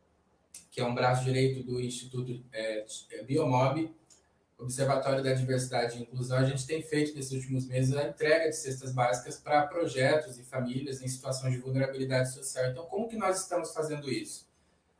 [0.70, 2.84] que é um braço direito do Instituto é,
[3.26, 3.90] Biomob,
[4.58, 8.56] Observatório da Diversidade e Inclusão, a gente tem feito nesses últimos meses a entrega de
[8.56, 12.66] cestas básicas para projetos e famílias em situação de vulnerabilidade social.
[12.66, 14.48] Então, como que nós estamos fazendo isso?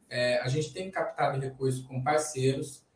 [0.08, 2.86] É, a gente tem captado recursos com parceiros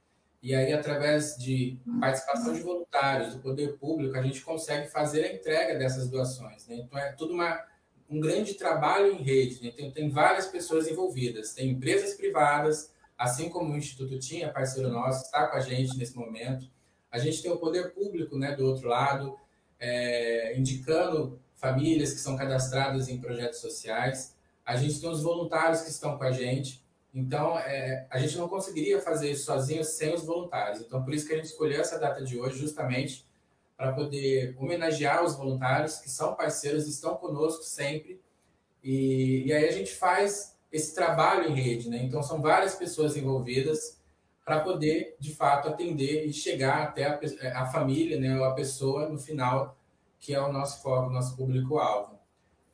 [0.43, 5.33] e aí, através de participação de voluntários, do poder público, a gente consegue fazer a
[5.33, 6.67] entrega dessas doações.
[6.67, 6.77] Né?
[6.77, 7.65] Então, é tudo uma,
[8.11, 9.63] um grande trabalho em rede.
[9.63, 9.71] Né?
[9.71, 11.55] Tem, tem várias pessoas envolvidas.
[11.55, 12.92] Tem empresas privadas,
[13.23, 16.69] assim como o Instituto tinha, parceiro nosso, está com a gente nesse momento.
[17.09, 19.39] a gente tem o poder público né, do outro lado,
[19.79, 25.91] é, indicando famílias que são cadastradas em projetos sociais, a gente tem os voluntários que
[25.91, 26.83] estão com a gente,
[27.15, 30.81] então é, a gente não conseguiria fazer isso sozinho sem os voluntários.
[30.81, 33.25] Então, por isso que a gente escolheu essa data de hoje, justamente
[33.77, 38.21] para poder homenagear os voluntários que são parceiros, estão conosco sempre,
[38.83, 41.99] e, e aí a gente faz esse trabalho em rede, né?
[42.03, 44.01] Então, são várias pessoas envolvidas
[44.45, 49.09] para poder, de fato, atender e chegar até a, a família, né, ou a pessoa
[49.09, 49.77] no final,
[50.19, 52.19] que é o nosso foco, o nosso público-alvo.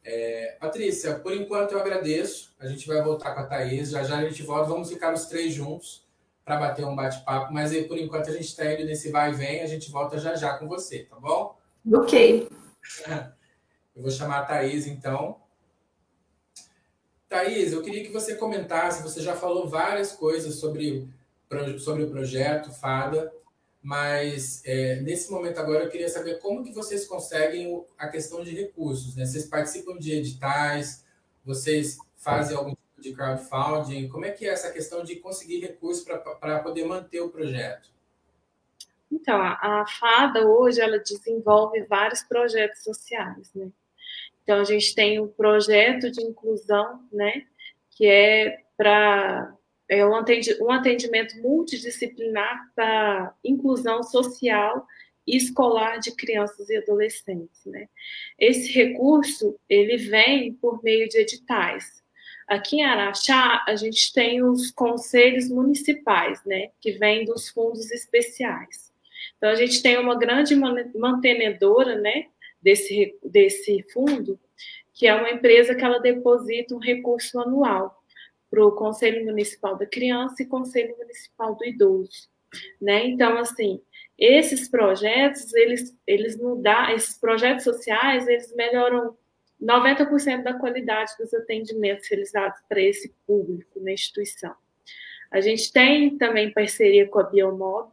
[0.03, 2.55] É, Patrícia, por enquanto eu agradeço.
[2.59, 5.27] A gente vai voltar com a Thaís, já já a gente volta, vamos ficar os
[5.27, 6.07] três juntos
[6.45, 9.35] para bater um bate-papo, mas aí, por enquanto a gente está indo nesse vai e
[9.35, 11.59] vem, a gente volta já já com você, tá bom?
[11.93, 12.49] Ok.
[13.95, 15.37] Eu vou chamar a Thaís, então.
[17.29, 21.07] Thaís, eu queria que você comentasse, você já falou várias coisas sobre,
[21.79, 23.33] sobre o projeto FADA,
[23.83, 28.51] mas é, nesse momento agora eu queria saber como que vocês conseguem a questão de
[28.55, 29.25] recursos, né?
[29.25, 31.05] Vocês participam de editais,
[31.45, 36.05] vocês fazem algum tipo de crowdfunding, como é que é essa questão de conseguir recursos
[36.05, 37.91] para poder manter o projeto?
[39.11, 43.71] Então, a, a FADA hoje, ela desenvolve vários projetos sociais, né?
[44.49, 47.43] Então, a gente tem o projeto de inclusão, né,
[47.91, 49.55] que é para
[49.91, 50.15] é um
[50.71, 54.87] atendimento multidisciplinar para inclusão social
[55.27, 57.89] e escolar de crianças e adolescentes, né?
[58.39, 62.03] Esse recurso, ele vem por meio de editais.
[62.47, 68.91] Aqui em Araxá, a gente tem os conselhos municipais, né, que vêm dos fundos especiais.
[69.37, 72.27] Então, a gente tem uma grande mantenedora, né,
[72.63, 74.39] desse, desse fundo,
[74.95, 78.03] que é uma empresa que ela deposita um recurso anual
[78.51, 82.29] para o Conselho Municipal da Criança e Conselho Municipal do Idoso,
[82.81, 83.07] né?
[83.07, 83.81] Então, assim,
[84.19, 89.17] esses projetos, eles, eles mudam, esses projetos sociais, eles melhoram
[89.63, 94.55] 90% da qualidade dos atendimentos realizados para esse público na instituição.
[95.31, 97.91] A gente tem também parceria com a Biomob,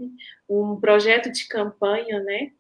[0.48, 2.52] um projeto de campanha, né,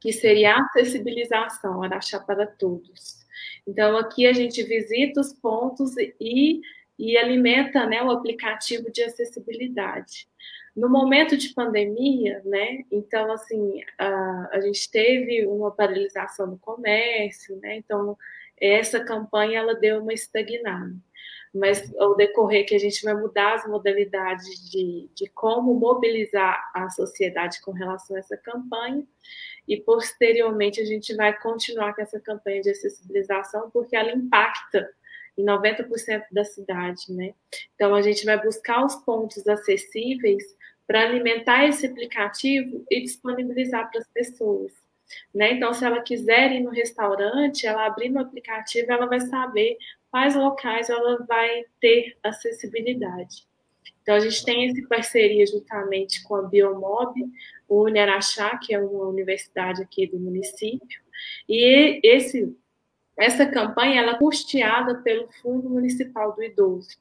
[0.00, 3.26] que seria a acessibilização, Araxá para todos.
[3.66, 6.60] Então, aqui a gente visita os pontos e,
[6.98, 10.28] e alimenta né, o aplicativo de acessibilidade.
[10.74, 17.56] No momento de pandemia, né, então, assim, a, a gente teve uma paralisação do comércio,
[17.56, 18.16] né, então,
[18.58, 20.94] essa campanha, ela deu uma estagnada
[21.54, 26.88] mas ao decorrer que a gente vai mudar as modalidades de, de como mobilizar a
[26.90, 29.06] sociedade com relação a essa campanha,
[29.66, 34.88] e posteriormente a gente vai continuar com essa campanha de acessibilização, porque ela impacta
[35.36, 37.34] em 90% da cidade, né?
[37.74, 40.44] Então a gente vai buscar os pontos acessíveis
[40.86, 44.72] para alimentar esse aplicativo e disponibilizar para as pessoas.
[45.34, 45.52] Né?
[45.52, 49.76] Então, se ela quiser ir no restaurante, ela abrir no aplicativo, ela vai saber
[50.16, 53.46] quais locais ela vai ter acessibilidade.
[54.00, 57.20] Então, a gente tem essa parceria juntamente com a Biomob,
[57.68, 61.02] o Uniraxá, que é uma universidade aqui do município,
[61.46, 62.56] e esse,
[63.18, 66.96] essa campanha ela é custeada pelo Fundo Municipal do Idoso.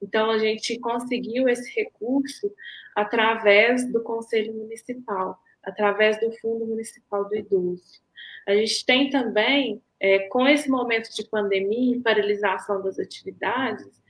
[0.00, 2.48] Então, a gente conseguiu esse recurso
[2.94, 8.00] através do Conselho Municipal, através do Fundo Municipal do Idoso.
[8.46, 14.02] A gente tem também, é, com esse momento de pandemia e paralisação das atividades,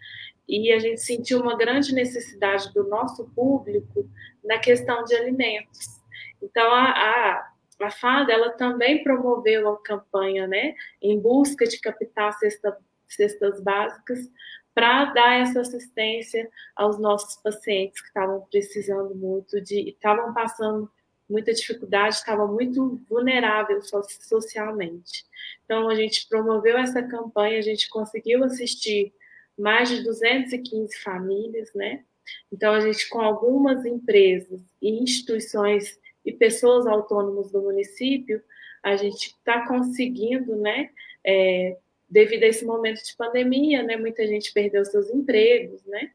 [0.48, 4.08] e a gente sentiu uma grande necessidade do nosso público
[4.42, 6.00] na questão de alimentos.
[6.42, 7.52] Então, a, a,
[7.82, 12.76] a ela também promoveu a campanha né, em busca de captar cesta,
[13.06, 14.30] cestas básicas
[14.74, 20.90] para dar essa assistência aos nossos pacientes que estavam precisando muito de, estavam passando
[21.32, 23.90] muita dificuldade, estavam muito vulneráveis
[24.20, 25.24] socialmente.
[25.64, 29.12] Então, a gente promoveu essa campanha, a gente conseguiu assistir
[29.58, 32.04] mais de 215 famílias, né?
[32.52, 38.42] Então, a gente, com algumas empresas e instituições e pessoas autônomas do município,
[38.82, 40.90] a gente está conseguindo, né?
[41.24, 41.76] É,
[42.08, 43.96] devido a esse momento de pandemia, né?
[43.96, 46.12] Muita gente perdeu seus empregos, né?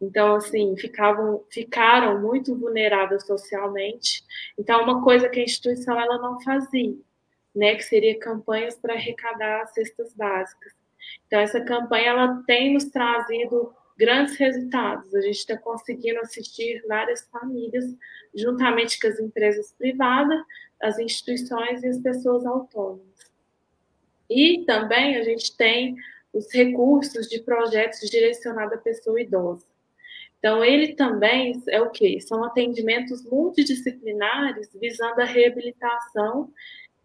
[0.00, 4.24] Então, assim, ficavam, ficaram muito vulneráveis socialmente.
[4.58, 6.96] Então, uma coisa que a instituição ela não fazia,
[7.54, 7.74] né?
[7.74, 10.72] Que seria campanhas para arrecadar cestas básicas.
[11.26, 15.14] Então, essa campanha ela tem nos trazido grandes resultados.
[15.14, 17.84] A gente está conseguindo assistir várias famílias,
[18.34, 20.40] juntamente com as empresas privadas,
[20.80, 23.04] as instituições e as pessoas autônomas.
[24.30, 25.94] E também a gente tem
[26.32, 29.69] os recursos de projetos direcionados à pessoa idosa.
[30.40, 32.18] Então, ele também é o quê?
[32.18, 36.50] São atendimentos multidisciplinares visando a reabilitação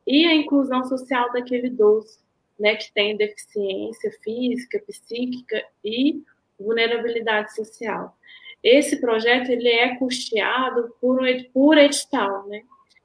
[0.07, 2.17] e a inclusão social daquele idoso,
[2.57, 6.23] né, que tem deficiência física, psíquica e
[6.57, 8.15] vulnerabilidade social.
[8.63, 11.19] Esse projeto ele é custeado por,
[11.53, 12.63] por edital, né,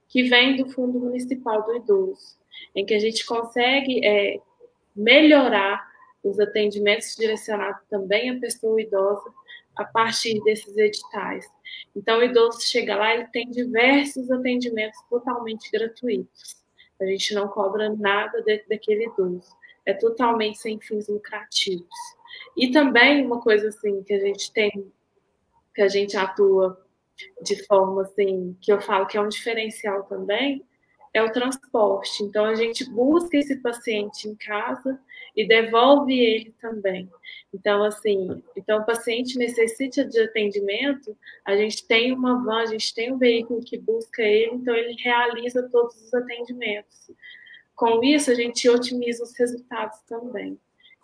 [0.08, 2.38] que vem do Fundo Municipal do Idoso,
[2.74, 4.40] em que a gente consegue é,
[4.94, 5.90] melhorar
[6.22, 9.32] os atendimentos direcionados também à pessoa idosa
[9.76, 11.46] a partir desses editais.
[11.94, 16.56] Então, o idoso chega lá, ele tem diversos atendimentos totalmente gratuitos.
[17.00, 19.56] A gente não cobra nada de, daquele idoso.
[19.86, 21.88] É totalmente sem fins lucrativos.
[22.56, 24.92] E também uma coisa assim que a gente tem,
[25.74, 26.84] que a gente atua
[27.42, 30.64] de forma assim, que eu falo que é um diferencial também,
[31.12, 32.22] é o transporte.
[32.22, 35.00] Então, a gente busca esse paciente em casa
[35.36, 37.08] e devolve ele também.
[37.52, 42.94] Então, assim, então o paciente necessita de atendimento, a gente tem uma van, a gente
[42.94, 47.10] tem um veículo que busca ele, então ele realiza todos os atendimentos.
[47.74, 50.58] Com isso, a gente otimiza os resultados também.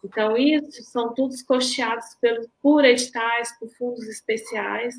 [0.04, 4.94] Então, isso são todos costeados pelo, por editais, por fundos especiais,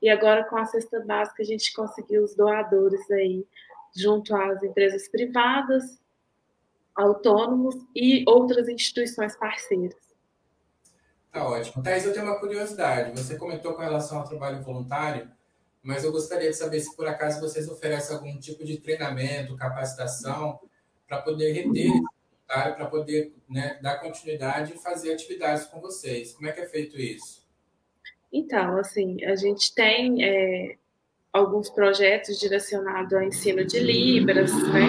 [0.00, 3.44] e agora com a cesta básica a gente conseguiu os doadores aí
[3.96, 6.01] junto às empresas privadas,
[6.94, 9.96] autônomos e outras instituições parceiras.
[11.30, 11.82] Tá ótimo.
[11.82, 13.18] Thais, eu tenho uma curiosidade.
[13.18, 15.30] Você comentou com relação ao trabalho voluntário,
[15.82, 20.60] mas eu gostaria de saber se por acaso vocês oferecem algum tipo de treinamento, capacitação,
[21.08, 26.34] para poder reter esse voluntário, para poder né, dar continuidade e fazer atividades com vocês.
[26.34, 27.42] Como é que é feito isso?
[28.30, 30.76] Então, assim, a gente tem é,
[31.32, 34.82] alguns projetos direcionados ao ensino de Libras, né?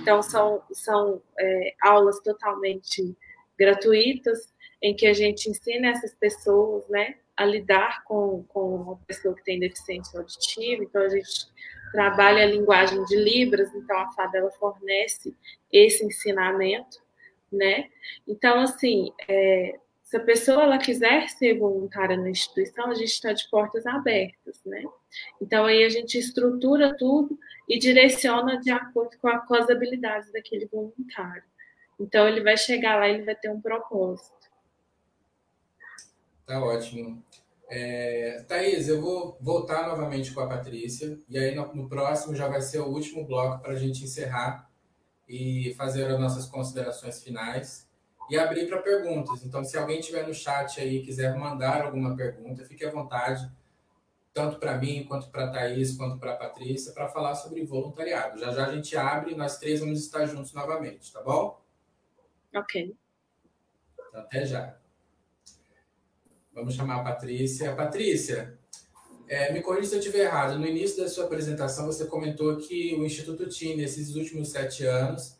[0.00, 3.16] Então, são, são é, aulas totalmente
[3.58, 4.52] gratuitas,
[4.82, 9.44] em que a gente ensina essas pessoas, né, a lidar com, com uma pessoa que
[9.44, 10.82] tem deficiência auditiva.
[10.82, 11.46] Então, a gente
[11.92, 15.34] trabalha a linguagem de Libras, então a FAD ela fornece
[15.72, 16.98] esse ensinamento,
[17.50, 17.88] né?
[18.28, 19.78] Então, assim, é,
[20.10, 24.60] se a pessoa ela quiser ser voluntária na instituição, a gente está de portas abertas,
[24.66, 24.82] né?
[25.40, 27.38] Então aí a gente estrutura tudo
[27.68, 31.44] e direciona de acordo com, a, habilidades daquele voluntário.
[32.00, 34.50] Então ele vai chegar lá ele vai ter um propósito.
[36.44, 37.22] Tá ótimo.
[37.68, 42.48] É, Thaís, eu vou voltar novamente com a Patrícia, e aí no, no próximo já
[42.48, 44.68] vai ser o último bloco para a gente encerrar
[45.28, 47.88] e fazer as nossas considerações finais
[48.30, 49.44] e abrir para perguntas.
[49.44, 53.50] Então, se alguém tiver no chat aí quiser mandar alguma pergunta, fique à vontade,
[54.32, 58.38] tanto para mim, quanto para a Thaís, quanto para a Patrícia, para falar sobre voluntariado.
[58.38, 61.60] Já já a gente abre e nós três vamos estar juntos novamente, tá bom?
[62.54, 62.96] Ok.
[64.08, 64.76] Então, até já.
[66.52, 67.74] Vamos chamar a Patrícia.
[67.74, 68.56] Patrícia,
[69.26, 70.58] é, me corrija se eu estiver errado.
[70.58, 75.39] No início da sua apresentação, você comentou que o Instituto TIM, nesses últimos sete anos,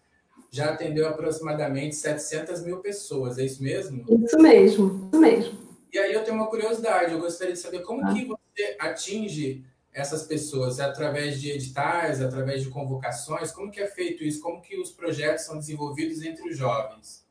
[0.50, 4.04] já atendeu aproximadamente 700 mil pessoas, é isso mesmo?
[4.24, 5.58] Isso mesmo, isso mesmo.
[5.92, 8.12] E aí eu tenho uma curiosidade, eu gostaria de saber como ah.
[8.12, 10.78] que você atinge essas pessoas?
[10.78, 13.50] É através de editais, através de convocações?
[13.50, 14.40] Como que é feito isso?
[14.40, 17.24] Como que os projetos são desenvolvidos entre os jovens?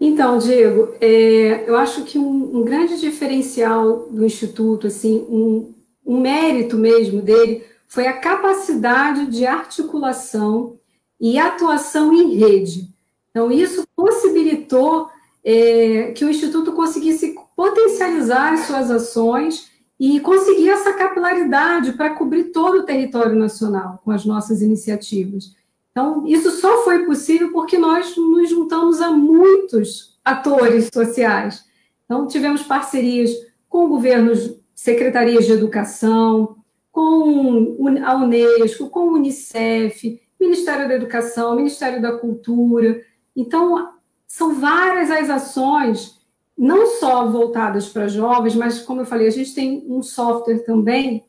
[0.00, 5.74] Então, Diego, é, eu acho que um, um, grande diferencial do Instituto, assim, um,
[6.06, 10.78] um mérito mesmo dele, foi a capacidade de articulação
[11.20, 12.88] e atuação em rede.
[13.30, 15.08] Então, isso possibilitou
[15.44, 22.44] é, que o Instituto conseguisse potencializar as suas ações e conseguir essa capilaridade para cobrir
[22.44, 25.56] todo o território nacional com as nossas iniciativas.
[25.90, 31.64] Então, isso só foi possível porque nós nos juntamos a muitos atores sociais.
[32.04, 33.30] Então, tivemos parcerias
[33.68, 36.56] com governos, secretarias de educação,
[36.92, 43.02] com a Unesco, com o Unicef, Ministério da Educação, Ministério da Cultura.
[43.34, 43.92] Então,
[44.26, 46.18] são várias as ações,
[46.56, 51.24] não só voltadas para jovens, mas, como eu falei, a gente tem um software também,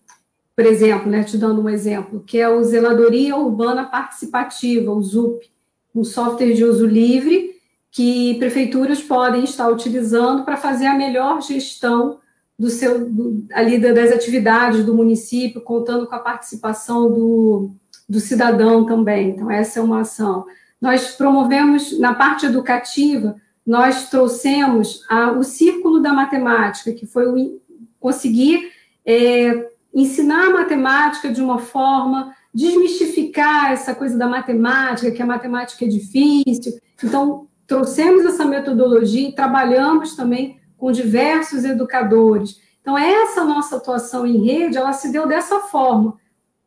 [0.55, 5.49] por exemplo, né, te dando um exemplo, que é o Zeladoria Urbana Participativa, o ZUP,
[5.95, 7.55] um software de uso livre
[7.91, 12.20] que prefeituras podem estar utilizando para fazer a melhor gestão
[12.57, 17.72] do seu do, ali das atividades do município, contando com a participação do,
[18.10, 19.30] do cidadão também.
[19.30, 20.45] Então, essa é uma ação.
[20.82, 23.36] Nós promovemos, na parte educativa,
[23.66, 27.62] nós trouxemos a, o Círculo da Matemática, que foi o,
[27.99, 28.72] conseguir
[29.05, 35.86] é, ensinar a matemática de uma forma, desmistificar essa coisa da matemática, que a matemática
[35.86, 36.80] é difícil.
[37.03, 42.60] Então, trouxemos essa metodologia e trabalhamos também com diversos educadores.
[42.82, 46.18] Então, essa nossa atuação em rede, ela se deu dessa forma,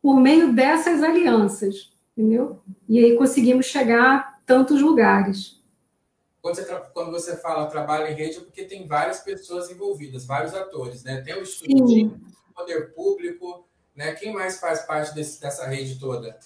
[0.03, 2.61] por meio dessas alianças, entendeu?
[2.89, 5.63] E aí conseguimos chegar a tantos lugares.
[6.41, 10.53] Quando você, quando você fala trabalho em rede, é porque tem várias pessoas envolvidas, vários
[10.53, 11.21] atores, né?
[11.21, 12.11] Tem o estudo de
[12.53, 14.11] poder público, né?
[14.11, 16.37] Quem mais faz parte desse, dessa rede toda?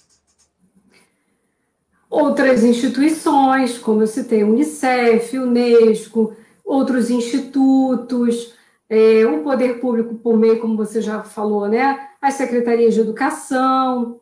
[2.07, 8.53] Outras instituições, como eu citei, Unicef, Unesco, outros institutos,
[8.87, 12.06] é, o poder público por meio, como você já falou, né?
[12.21, 14.21] As secretarias de educação.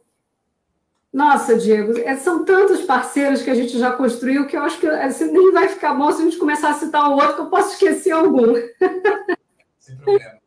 [1.12, 4.88] Nossa, Diego, é, são tantos parceiros que a gente já construiu que eu acho que
[4.88, 7.50] assim, nem vai ficar bom se a gente começar a citar o outro, que eu
[7.50, 8.54] posso esquecer algum.
[9.80, 10.39] Sem problema.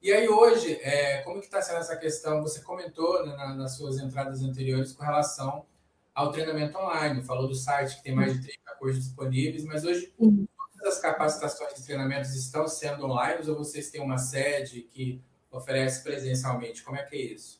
[0.00, 2.40] E aí, hoje, é, como que está sendo essa questão?
[2.40, 5.66] Você comentou né, nas suas entradas anteriores com relação
[6.14, 10.12] ao treinamento online, falou do site que tem mais de 30 cursos disponíveis, mas hoje
[10.16, 16.02] todas as capacitações de treinamentos estão sendo online ou vocês têm uma sede que oferece
[16.02, 16.82] presencialmente?
[16.82, 17.58] Como é que é isso?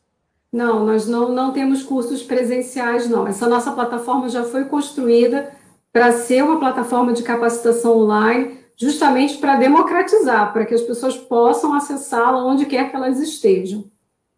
[0.51, 3.27] Não, nós não, não temos cursos presenciais, não.
[3.27, 5.51] Essa nossa plataforma já foi construída
[5.91, 11.73] para ser uma plataforma de capacitação online justamente para democratizar, para que as pessoas possam
[11.73, 13.91] acessá-la onde quer que elas estejam.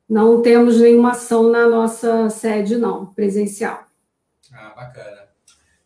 [0.09, 3.85] Não temos nenhuma ação na nossa sede, não, presencial.
[4.51, 5.29] Ah, bacana.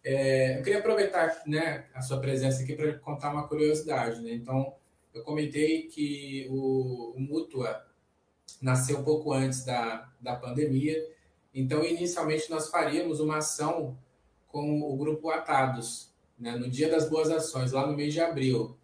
[0.04, 4.22] É, eu queria aproveitar né, a sua presença aqui para contar uma curiosidade.
[4.22, 4.34] Né?
[4.34, 4.74] Então,
[5.16, 7.86] eu comentei que o, o Mútua
[8.62, 11.02] nasceu um pouco antes da, da pandemia.
[11.54, 13.98] Então, inicialmente, nós faríamos uma ação
[14.48, 18.78] com o grupo Atados, né, no Dia das Boas Ações, lá no mês de abril.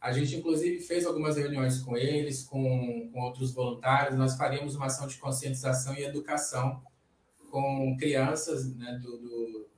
[0.00, 4.16] A gente, inclusive, fez algumas reuniões com eles, com, com outros voluntários.
[4.16, 6.82] Nós faríamos uma ação de conscientização e educação
[7.50, 9.68] com crianças né, do, do,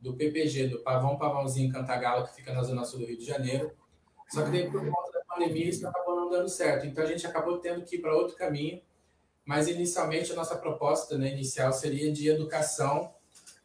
[0.00, 3.70] do, PPG, do Pavão Pavãozinho Cantagalo, que fica na Zona Sul do Rio de Janeiro.
[4.28, 4.82] Só que daí, por
[5.36, 6.86] pandemia, isso acabou não dando certo.
[6.86, 8.80] Então, a gente acabou tendo que ir para outro caminho.
[9.44, 13.12] Mas, inicialmente, a nossa proposta né, inicial seria de educação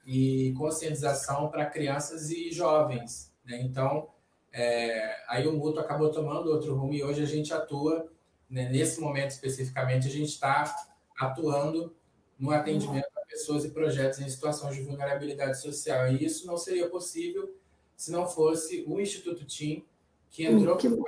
[0.06, 3.34] e conscientização para crianças e jovens.
[3.44, 3.62] Né?
[3.62, 4.10] Então,
[4.54, 8.12] é, aí o Mútuo acabou tomando outro rumo e hoje a gente atua,
[8.50, 10.76] né, nesse momento especificamente, a gente está
[11.20, 11.96] atuando
[12.38, 16.12] no atendimento a pessoas e projetos em situações de vulnerabilidade social.
[16.12, 17.56] E isso não seria possível
[17.96, 19.86] se não fosse o Instituto TIM,
[20.30, 21.04] que entrou como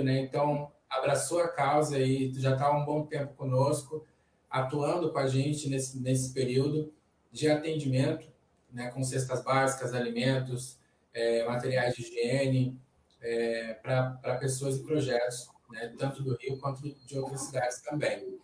[0.00, 0.20] né?
[0.20, 4.06] então abraçou a causa e já está há um bom tempo conosco,
[4.48, 6.92] atuando com a gente nesse, nesse período
[7.30, 8.26] de atendimento
[8.70, 10.78] né, com cestas básicas, alimentos,
[11.12, 12.78] é, materiais de higiene,
[13.20, 18.38] é, para pessoas e projetos, né, tanto do Rio quanto de outras cidades também.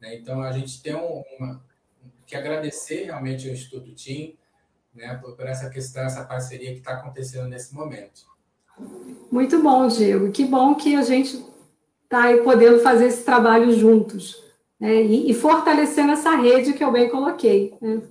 [0.00, 0.16] Né?
[0.16, 1.62] Então, a gente tem uma,
[2.26, 4.36] que agradecer realmente ao Instituto TIM
[4.94, 8.26] né, por, por essa questão, essa parceria que está acontecendo nesse momento.
[9.30, 10.30] Muito bom, Diego.
[10.30, 11.44] Que bom que a gente
[12.04, 14.42] está aí podendo fazer esse trabalho juntos
[14.78, 17.76] né, e, e fortalecendo essa rede que eu bem coloquei.
[17.80, 18.02] Né?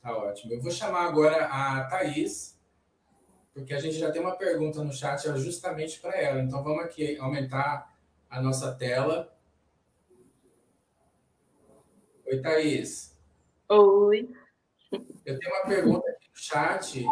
[0.00, 0.52] Tá ótimo.
[0.52, 2.58] Eu vou chamar agora a Thaís,
[3.52, 6.40] porque a gente já tem uma pergunta no chat é justamente para ela.
[6.40, 7.96] Então vamos aqui aumentar
[8.28, 9.32] a nossa tela.
[12.26, 13.16] Oi, Thaís.
[13.68, 14.28] Oi.
[15.24, 17.06] Eu tenho uma pergunta aqui no chat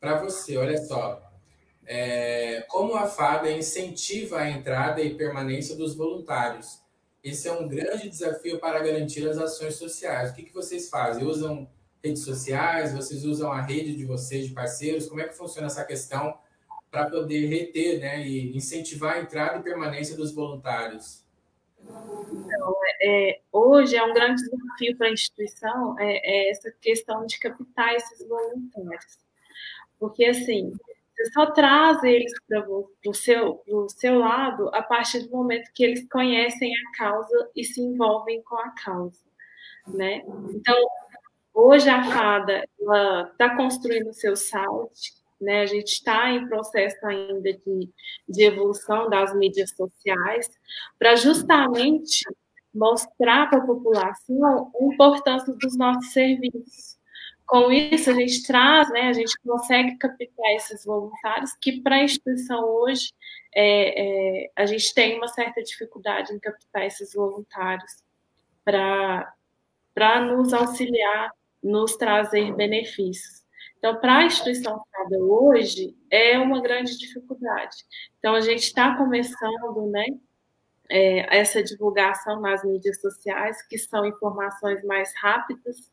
[0.00, 0.56] para você.
[0.56, 1.31] Olha só.
[1.86, 6.80] É, como a FADA incentiva a entrada e permanência dos voluntários?
[7.22, 10.30] Esse é um grande desafio para garantir as ações sociais.
[10.30, 11.24] O que, que vocês fazem?
[11.24, 11.68] Usam
[12.02, 12.92] redes sociais?
[12.92, 15.08] Vocês usam a rede de vocês, de parceiros?
[15.08, 16.36] Como é que funciona essa questão
[16.90, 21.22] para poder reter né, e incentivar a entrada e permanência dos voluntários?
[21.80, 27.38] Então, é, hoje é um grande desafio para a instituição é, é essa questão de
[27.38, 29.18] captar esses voluntários.
[29.98, 30.72] Porque, assim,
[31.24, 36.08] você só traz eles para o seu, seu lado a partir do momento que eles
[36.08, 39.20] conhecem a causa e se envolvem com a causa.
[39.86, 40.22] Né?
[40.50, 40.76] Então,
[41.54, 42.66] Hoje a Fada
[43.30, 45.60] está construindo o seu site, né?
[45.60, 47.90] A gente está em processo ainda de,
[48.26, 50.48] de evolução das mídias sociais,
[50.98, 52.24] para justamente
[52.74, 56.96] mostrar para a população a importância dos nossos serviços.
[57.52, 62.02] Com isso, a gente traz, né, a gente consegue captar esses voluntários, que para a
[62.02, 63.12] instituição hoje,
[63.54, 68.02] é, é, a gente tem uma certa dificuldade em captar esses voluntários
[68.64, 69.34] para
[70.22, 71.30] nos auxiliar
[71.62, 73.44] nos trazer benefícios.
[73.76, 74.82] Então, para a instituição
[75.20, 77.76] hoje, é uma grande dificuldade.
[78.18, 80.06] Então, a gente está começando, né,
[80.88, 85.91] é, essa divulgação nas mídias sociais, que são informações mais rápidas,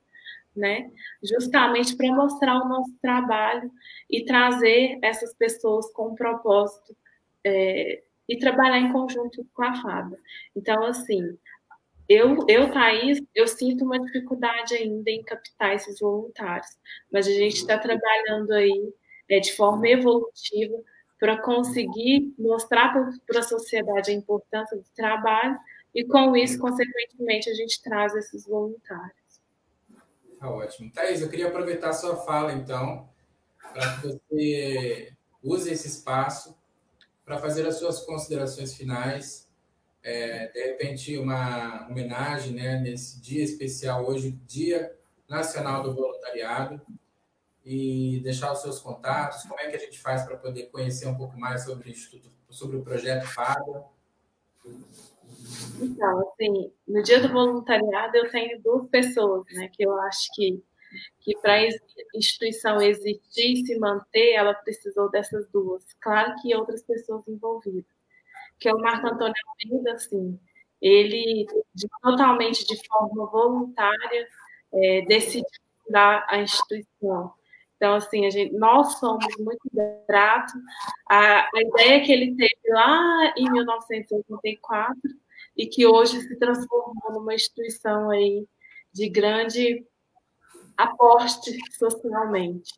[0.60, 0.92] né,
[1.24, 3.72] justamente para mostrar o nosso trabalho
[4.10, 6.96] e trazer essas pessoas com um propósito
[7.44, 10.20] é, e trabalhar em conjunto com a FADA.
[10.56, 11.38] Então, assim,
[12.08, 16.78] eu, eu, Thaís, eu sinto uma dificuldade ainda em captar esses voluntários,
[17.12, 18.94] mas a gente está trabalhando aí
[19.30, 20.76] é, de forma evolutiva
[21.20, 22.94] para conseguir mostrar
[23.28, 25.58] para a sociedade a importância do trabalho
[25.94, 29.19] e, com isso, consequentemente, a gente traz esses voluntários.
[30.40, 30.90] Tá ótimo.
[30.92, 33.10] Thaís, eu queria aproveitar a sua fala, então,
[33.74, 35.14] para que você
[35.44, 36.58] use esse espaço
[37.26, 39.50] para fazer as suas considerações finais.
[40.02, 46.82] É, de repente, uma homenagem né, nesse dia especial hoje, Dia Nacional do Voluntariado,
[47.66, 51.16] e deixar os seus contatos, como é que a gente faz para poder conhecer um
[51.16, 53.84] pouco mais sobre o Instituto, sobre o projeto FADA.
[55.82, 60.64] Então, assim, no dia do voluntariado eu tenho duas pessoas, né, que eu acho que
[61.20, 61.68] que para a
[62.16, 65.84] instituição existir e se manter, ela precisou dessas duas.
[66.02, 67.86] Claro que outras pessoas envolvidas.
[68.60, 70.40] Que é o Marco Antônio Almeida, assim,
[70.82, 74.28] ele de, totalmente de forma voluntária
[74.74, 75.46] é, decidiu
[75.86, 77.34] fundar a instituição.
[77.78, 79.70] Então, assim, a gente, nós somos muito
[80.08, 80.54] gratos.
[81.10, 85.00] A, a ideia que ele teve lá em 1984
[85.60, 88.48] e que hoje se transformou numa instituição aí
[88.94, 89.86] de grande
[90.78, 92.72] aporte socialmente.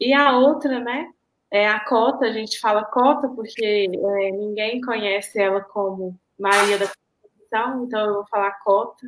[0.00, 1.08] E a outra, né,
[1.48, 6.88] é a Cota, a gente fala Cota porque é, ninguém conhece ela como Maria da
[6.88, 9.06] Conceição, então eu vou falar Cota,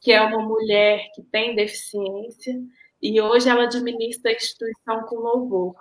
[0.00, 2.60] que é uma mulher que tem deficiência
[3.00, 5.76] e hoje ela administra a instituição com louvor.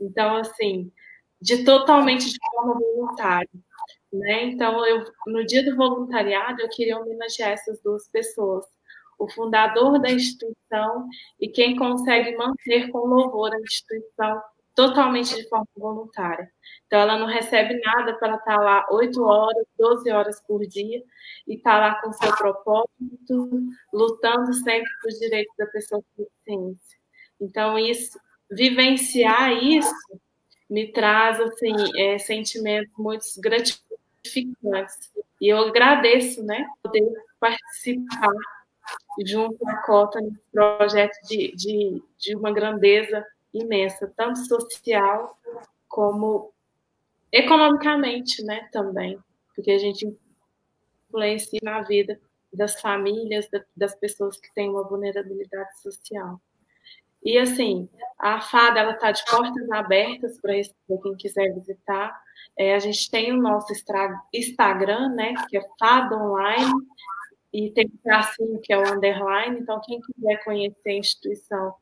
[0.00, 0.90] Então, assim,
[1.40, 3.48] de totalmente de forma voluntária.
[4.12, 4.44] Né?
[4.44, 8.64] Então, eu, no dia do voluntariado, eu queria homenagear essas duas pessoas.
[9.18, 11.06] O fundador da instituição
[11.40, 14.42] e quem consegue manter com louvor a instituição
[14.74, 16.50] totalmente de forma voluntária.
[16.86, 21.02] Então, ela não recebe nada para estar lá 8 horas, 12 horas por dia
[21.46, 23.50] e estar lá com seu propósito,
[23.92, 26.98] lutando sempre pelos direitos da pessoa com deficiência.
[27.40, 28.18] Então, isso,
[28.50, 29.94] vivenciar isso
[30.70, 33.91] me traz assim é, sentimentos muito gratificantes.
[35.40, 37.10] E eu agradeço, né, poder
[37.40, 38.32] participar
[39.24, 45.38] junto à Cota nesse projeto de, de, de uma grandeza imensa, tanto social
[45.88, 46.52] como
[47.30, 49.18] economicamente, né, também,
[49.54, 50.16] porque a gente
[51.08, 52.18] influencia na vida
[52.52, 56.40] das famílias, das pessoas que têm uma vulnerabilidade social.
[57.24, 60.54] E assim, a FADA ela está de portas abertas para
[61.02, 62.21] quem quiser visitar.
[62.58, 63.72] É, a gente tem o nosso
[64.32, 66.72] Instagram, né, que é FADA Online,
[67.52, 69.58] e tem o tracinho que é o underline.
[69.58, 71.74] Então, quem quiser conhecer a instituição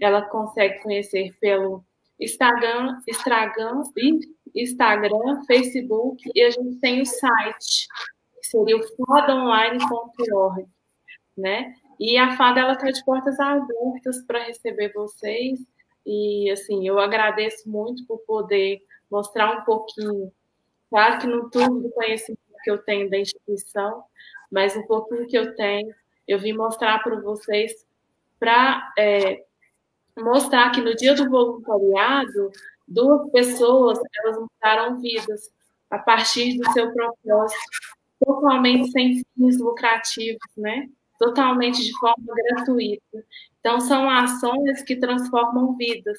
[0.00, 1.84] ela consegue conhecer pelo
[2.20, 3.82] Instagram, Instagram,
[4.54, 7.88] Instagram, Facebook e a gente tem o site,
[8.40, 10.66] que seria o fadaonline.org,
[11.36, 11.74] né?
[11.98, 15.60] E a Fada ela está de portas abertas para receber vocês
[16.06, 18.80] e assim eu agradeço muito por poder
[19.10, 20.32] mostrar um pouquinho,
[20.90, 24.04] claro que não tudo do conhecimento que eu tenho da instituição,
[24.50, 25.94] mas um pouquinho que eu tenho,
[26.26, 27.84] eu vim mostrar para vocês
[28.38, 29.44] para é,
[30.18, 32.50] mostrar que no dia do voluntariado,
[32.86, 35.50] duas pessoas elas mudaram vidas
[35.90, 37.60] a partir do seu propósito,
[38.24, 40.88] totalmente sem fins lucrativos, né?
[41.18, 43.24] Totalmente de forma gratuita.
[43.60, 46.18] Então, são ações que transformam vidas.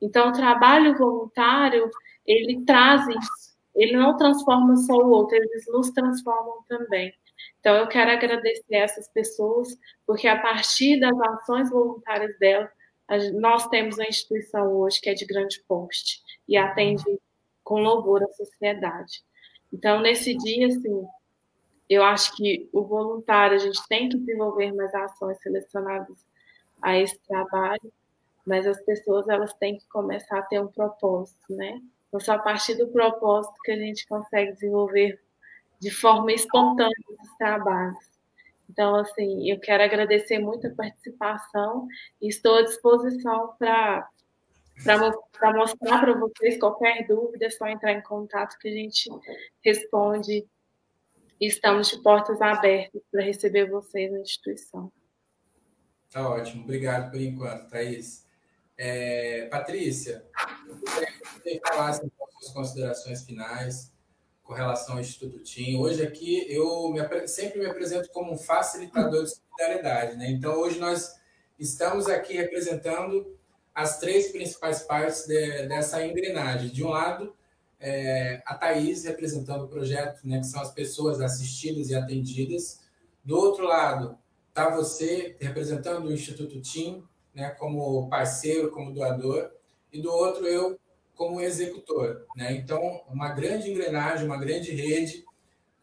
[0.00, 1.90] Então, o trabalho voluntário,
[2.28, 3.58] ele traz isso.
[3.74, 7.12] Ele não transforma só o outro, eles nos transformam também.
[7.60, 9.76] Então, eu quero agradecer essas pessoas,
[10.06, 12.70] porque a partir das ações voluntárias delas,
[13.34, 17.04] nós temos uma instituição hoje que é de grande porte e atende
[17.64, 19.22] com louvor a sociedade.
[19.72, 21.06] Então, nesse dia, assim,
[21.88, 26.26] eu acho que o voluntário, a gente tem que desenvolver mais ações selecionadas
[26.82, 27.92] a esse trabalho,
[28.46, 31.80] mas as pessoas, elas têm que começar a ter um propósito, né?
[32.08, 35.20] Então, só a partir do propósito que a gente consegue desenvolver
[35.78, 38.18] de forma espontânea esses trabalhos.
[38.68, 41.86] Então, assim, eu quero agradecer muito a participação
[42.20, 44.08] e estou à disposição para
[44.84, 49.10] para mostrar para vocês qualquer dúvida, é só entrar em contato que a gente
[49.64, 50.46] responde.
[51.40, 54.92] Estamos de portas abertas para receber vocês na instituição.
[56.12, 58.27] Tá ótimo, obrigado por enquanto, Thaís.
[58.78, 60.24] É, Patrícia,
[61.34, 63.92] você falasse então, suas considerações finais
[64.44, 65.76] com relação ao Instituto TIM.
[65.76, 70.16] Hoje aqui eu me, sempre me apresento como um facilitador de solidariedade.
[70.16, 70.30] Né?
[70.30, 71.18] Então, hoje nós
[71.58, 73.36] estamos aqui representando
[73.74, 76.70] as três principais partes de, dessa engrenagem.
[76.70, 77.34] De um lado,
[77.80, 82.80] é, a Thaís representando o projeto, né, que são as pessoas assistidas e atendidas.
[83.24, 84.16] Do outro lado,
[84.48, 87.04] está você representando o Instituto TIM,
[87.34, 89.50] né, como parceiro, como doador,
[89.92, 90.78] e do outro eu
[91.14, 92.24] como executor.
[92.36, 92.52] Né?
[92.52, 95.24] Então, uma grande engrenagem, uma grande rede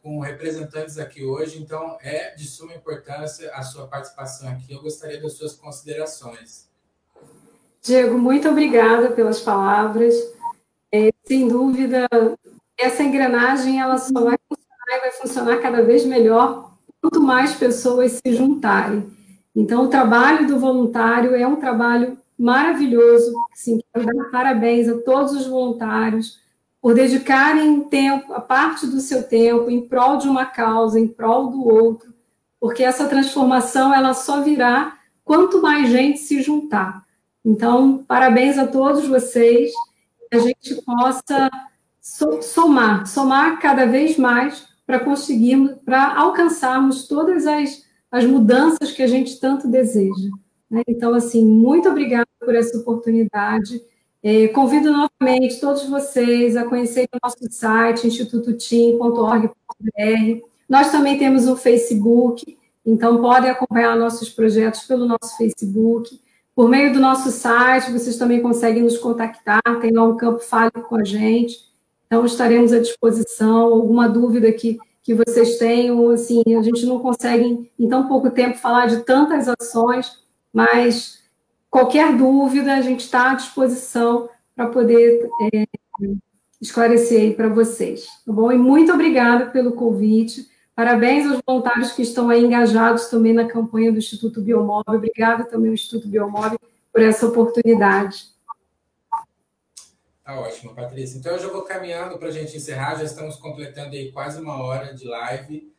[0.01, 1.61] com representantes aqui hoje.
[1.61, 4.71] Então, é de suma importância a sua participação aqui.
[4.71, 6.69] Eu gostaria das suas considerações.
[7.81, 10.15] Diego, muito obrigada pelas palavras.
[10.91, 12.07] É, sem dúvida,
[12.77, 16.71] essa engrenagem ela só vai funcionar e vai funcionar cada vez melhor
[17.01, 19.11] quanto mais pessoas se juntarem.
[19.55, 23.33] Então, o trabalho do voluntário é um trabalho maravilhoso.
[23.53, 26.39] Sim, quero dar parabéns a todos os voluntários
[26.81, 31.49] por dedicarem tempo, a parte do seu tempo em prol de uma causa, em prol
[31.49, 32.13] do outro,
[32.59, 37.03] porque essa transformação ela só virá quanto mais gente se juntar.
[37.43, 39.71] Então, parabéns a todos vocês,
[40.29, 41.49] que a gente possa
[41.99, 47.83] somar, somar cada vez mais para conseguirmos, para alcançarmos todas as,
[48.15, 50.29] as mudanças que a gente tanto deseja.
[50.71, 50.81] Né?
[50.87, 53.81] Então, assim, muito obrigada por essa oportunidade.
[54.23, 60.47] É, convido novamente todos vocês a conhecerem o nosso site, institutotim.org.br.
[60.69, 66.17] Nós também temos um Facebook, então podem acompanhar nossos projetos pelo nosso Facebook.
[66.55, 70.71] Por meio do nosso site, vocês também conseguem nos contactar, tem lá um campo Fale
[70.71, 71.65] com a gente.
[72.07, 73.73] Então, estaremos à disposição.
[73.73, 78.57] Alguma dúvida que, que vocês tenham, assim, a gente não consegue, em tão pouco tempo,
[78.57, 80.19] falar de tantas ações,
[80.51, 81.23] mas
[81.75, 85.67] Qualquer dúvida, a gente está à disposição para poder é,
[86.61, 88.49] esclarecer para vocês, tá bom?
[88.49, 90.49] E muito obrigada pelo convite.
[90.73, 94.95] Parabéns aos voluntários que estão aí engajados também na campanha do Instituto Biomóvel.
[94.95, 96.57] Obrigada também ao Instituto Biomóvel
[96.93, 98.27] por essa oportunidade.
[100.25, 101.19] Tá ótimo, Patrícia.
[101.19, 104.59] Então eu já vou caminhando para a gente encerrar, já estamos completando aí quase uma
[104.59, 105.71] hora de live.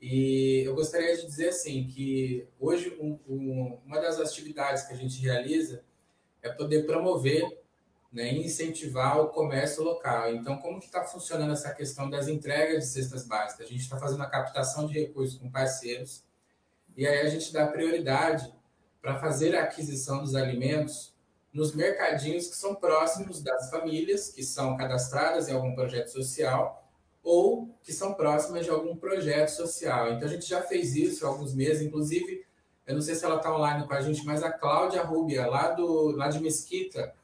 [0.00, 4.96] E eu gostaria de dizer assim que hoje um, um, uma das atividades que a
[4.96, 5.84] gente realiza
[6.40, 7.46] é poder promover
[8.10, 10.34] né, e incentivar o comércio local.
[10.34, 13.66] Então, como que está funcionando essa questão das entregas de cestas básicas?
[13.66, 16.24] A gente está fazendo a captação de recursos com parceiros
[16.96, 18.50] e aí a gente dá prioridade
[19.02, 21.11] para fazer a aquisição dos alimentos
[21.52, 26.82] nos mercadinhos que são próximos das famílias que são cadastradas em algum projeto social
[27.22, 30.12] ou que são próximas de algum projeto social.
[30.12, 32.44] Então a gente já fez isso há alguns meses, inclusive,
[32.86, 35.70] eu não sei se ela está online com a gente, mas a Cláudia Rubia, lá,
[35.70, 37.14] do, lá de Mesquita,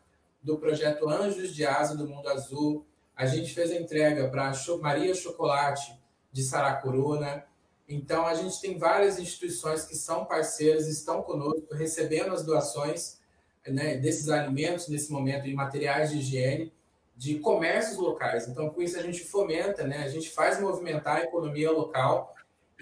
[0.40, 5.14] do projeto Anjos de Asa do Mundo Azul, a gente fez a entrega para Maria
[5.14, 5.98] Chocolate
[6.30, 7.44] de Saracuruna.
[7.88, 13.18] Então a gente tem várias instituições que são parceiras, estão conosco, recebendo as doações
[13.66, 16.72] né, desses alimentos nesse momento e materiais de higiene
[17.18, 18.46] de comércios locais.
[18.46, 20.04] Então, com isso, a gente fomenta, né?
[20.04, 22.32] a gente faz movimentar a economia local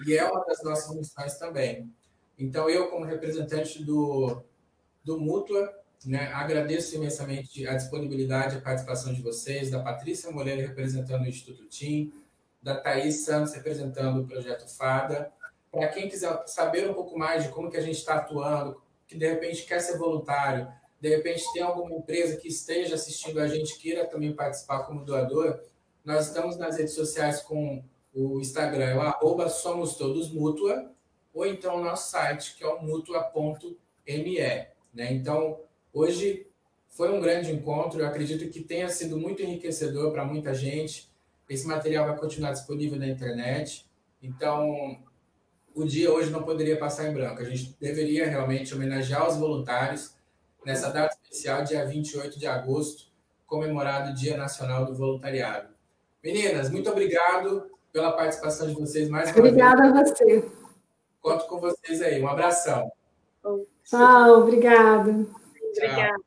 [0.06, 1.90] e é uma das nossas missões também.
[2.38, 4.42] Então, eu, como representante do,
[5.02, 5.74] do Mútua,
[6.04, 11.28] né, agradeço imensamente a disponibilidade e a participação de vocês, da Patrícia Moreira representando o
[11.28, 12.12] Instituto TIM,
[12.62, 15.32] da Thaís Santos representando o Projeto FADA.
[15.72, 19.16] Para quem quiser saber um pouco mais de como que a gente está atuando, que
[19.16, 20.68] de repente quer ser voluntário,
[21.00, 25.60] de repente tem alguma empresa que esteja assistindo a gente, queira também participar como doador,
[26.04, 27.82] nós estamos nas redes sociais com
[28.14, 30.90] o Instagram, é o arroba Somos Todos Mútua,
[31.34, 34.38] ou então o nosso site, que é o mutua.me.
[34.94, 35.12] Né?
[35.12, 35.60] Então,
[35.92, 36.46] hoje
[36.88, 41.12] foi um grande encontro, eu acredito que tenha sido muito enriquecedor para muita gente.
[41.46, 43.86] Esse material vai continuar disponível na internet.
[44.22, 45.04] Então,
[45.76, 47.42] o dia hoje não poderia passar em branco.
[47.42, 50.14] A gente deveria realmente homenagear os voluntários,
[50.64, 53.04] nessa data especial, dia 28 de agosto,
[53.46, 55.68] comemorado o Dia Nacional do Voluntariado.
[56.24, 59.94] Meninas, muito obrigado pela participação de vocês mais uma Obrigada vez.
[59.94, 60.44] a você.
[61.20, 62.22] Conto com vocês aí.
[62.22, 62.90] Um abração.
[63.84, 65.26] Tchau, obrigada.
[65.76, 66.25] Obrigada.